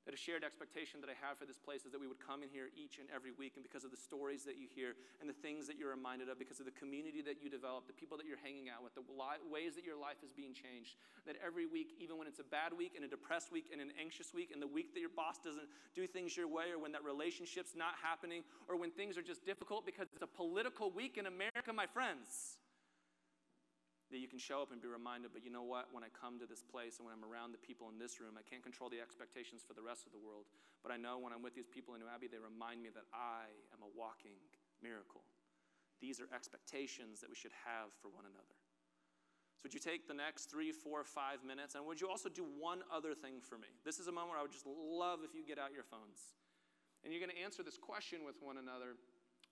That 0.03 0.15
a 0.15 0.19
shared 0.19 0.43
expectation 0.43 0.99
that 0.99 1.07
I 1.07 1.15
have 1.23 1.38
for 1.38 1.47
this 1.47 1.62
place 1.62 1.87
is 1.87 1.95
that 1.95 2.03
we 2.03 2.11
would 2.11 2.19
come 2.19 2.43
in 2.43 2.51
here 2.51 2.75
each 2.75 2.99
and 2.99 3.07
every 3.15 3.31
week, 3.31 3.55
and 3.55 3.62
because 3.62 3.87
of 3.87 3.95
the 3.95 4.01
stories 4.01 4.43
that 4.43 4.59
you 4.59 4.67
hear 4.67 4.99
and 5.23 5.31
the 5.31 5.38
things 5.47 5.71
that 5.71 5.79
you're 5.79 5.95
reminded 5.95 6.27
of, 6.27 6.43
because 6.43 6.59
of 6.59 6.67
the 6.67 6.75
community 6.75 7.23
that 7.23 7.38
you 7.38 7.47
develop, 7.47 7.87
the 7.87 7.95
people 7.95 8.19
that 8.19 8.27
you're 8.27 8.43
hanging 8.43 8.67
out 8.67 8.83
with, 8.83 8.99
the 8.99 9.07
ways 9.47 9.79
that 9.79 9.87
your 9.87 9.95
life 9.95 10.19
is 10.27 10.35
being 10.35 10.51
changed, 10.51 10.99
that 11.23 11.38
every 11.38 11.71
week, 11.71 11.95
even 12.03 12.19
when 12.19 12.27
it's 12.27 12.43
a 12.43 12.51
bad 12.51 12.75
week 12.75 12.99
and 12.99 13.07
a 13.07 13.09
depressed 13.09 13.55
week 13.55 13.71
and 13.71 13.79
an 13.79 13.95
anxious 13.95 14.35
week, 14.35 14.51
and 14.51 14.59
the 14.59 14.67
week 14.67 14.91
that 14.95 15.01
your 15.01 15.15
boss 15.15 15.38
doesn't 15.38 15.71
do 15.95 16.07
things 16.11 16.35
your 16.35 16.51
way, 16.51 16.75
or 16.75 16.83
when 16.83 16.91
that 16.91 17.07
relationship's 17.07 17.79
not 17.79 17.95
happening, 18.03 18.43
or 18.67 18.75
when 18.75 18.91
things 18.91 19.15
are 19.15 19.23
just 19.23 19.47
difficult 19.47 19.87
because 19.87 20.11
it's 20.11 20.23
a 20.23 20.27
political 20.27 20.91
week 20.91 21.15
in 21.15 21.31
America, 21.31 21.71
my 21.71 21.87
friends 21.87 22.59
that 24.12 24.20
you 24.20 24.29
can 24.29 24.38
show 24.38 24.61
up 24.61 24.70
and 24.70 24.79
be 24.79 24.87
reminded, 24.87 25.33
but 25.33 25.40
you 25.40 25.48
know 25.48 25.64
what? 25.64 25.88
When 25.90 26.05
I 26.05 26.12
come 26.12 26.37
to 26.38 26.44
this 26.44 26.61
place 26.61 27.01
and 27.01 27.09
when 27.09 27.16
I'm 27.16 27.25
around 27.25 27.57
the 27.57 27.62
people 27.64 27.88
in 27.88 27.96
this 27.96 28.20
room, 28.20 28.37
I 28.37 28.44
can't 28.44 28.61
control 28.61 28.92
the 28.92 29.01
expectations 29.01 29.64
for 29.64 29.72
the 29.72 29.81
rest 29.81 30.05
of 30.05 30.12
the 30.12 30.20
world. 30.20 30.44
But 30.85 30.92
I 30.92 31.01
know 31.01 31.16
when 31.16 31.33
I'm 31.33 31.40
with 31.40 31.57
these 31.57 31.66
people 31.66 31.96
in 31.96 32.05
New 32.05 32.12
Abbey, 32.12 32.29
they 32.29 32.38
remind 32.38 32.85
me 32.85 32.92
that 32.92 33.09
I 33.16 33.48
am 33.72 33.81
a 33.81 33.90
walking 33.96 34.37
miracle. 34.85 35.25
These 36.05 36.20
are 36.20 36.29
expectations 36.29 37.25
that 37.25 37.33
we 37.33 37.38
should 37.38 37.57
have 37.64 37.88
for 38.05 38.12
one 38.12 38.29
another. 38.29 38.59
So, 39.57 39.70
would 39.70 39.75
you 39.75 39.81
take 39.81 40.11
the 40.11 40.18
next 40.18 40.51
three, 40.51 40.75
four, 40.75 41.07
five 41.07 41.46
minutes, 41.46 41.79
and 41.79 41.87
would 41.87 42.03
you 42.03 42.11
also 42.11 42.29
do 42.29 42.42
one 42.42 42.83
other 42.90 43.14
thing 43.14 43.38
for 43.38 43.57
me? 43.57 43.70
This 43.87 44.03
is 44.03 44.11
a 44.11 44.12
moment 44.12 44.35
where 44.35 44.40
I 44.40 44.42
would 44.42 44.51
just 44.51 44.66
love 44.66 45.22
if 45.22 45.38
you 45.38 45.46
get 45.46 45.57
out 45.57 45.70
your 45.70 45.87
phones. 45.87 46.35
And 47.07 47.14
you're 47.14 47.22
going 47.22 47.33
to 47.33 47.38
answer 47.38 47.62
this 47.62 47.79
question 47.79 48.27
with 48.27 48.37
one 48.42 48.59
another. 48.59 48.98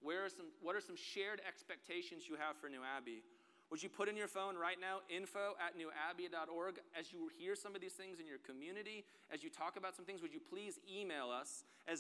Where 0.03 0.27
are 0.27 0.33
some, 0.33 0.51
what 0.59 0.75
are 0.75 0.83
some 0.83 0.99
shared 0.99 1.41
expectations 1.47 2.27
you 2.27 2.35
have 2.35 2.59
for 2.59 2.67
New 2.67 2.83
Abbey? 2.83 3.23
Would 3.71 3.85
you 3.85 3.89
put 3.89 4.09
in 4.09 4.17
your 4.17 4.27
phone 4.27 4.57
right 4.57 4.79
now, 4.81 4.99
info 5.09 5.55
at 5.65 5.79
newabbey.org? 5.79 6.81
As 6.99 7.13
you 7.13 7.31
hear 7.39 7.55
some 7.55 7.77
of 7.77 7.81
these 7.81 7.93
things 7.93 8.19
in 8.19 8.27
your 8.27 8.39
community, 8.39 9.05
as 9.33 9.45
you 9.45 9.51
talk 9.51 9.77
about 9.77 9.95
some 9.95 10.05
things, 10.05 10.23
would 10.23 10.33
you 10.33 10.41
please 10.41 10.81
email 10.91 11.31
us 11.31 11.65
as 11.87 11.99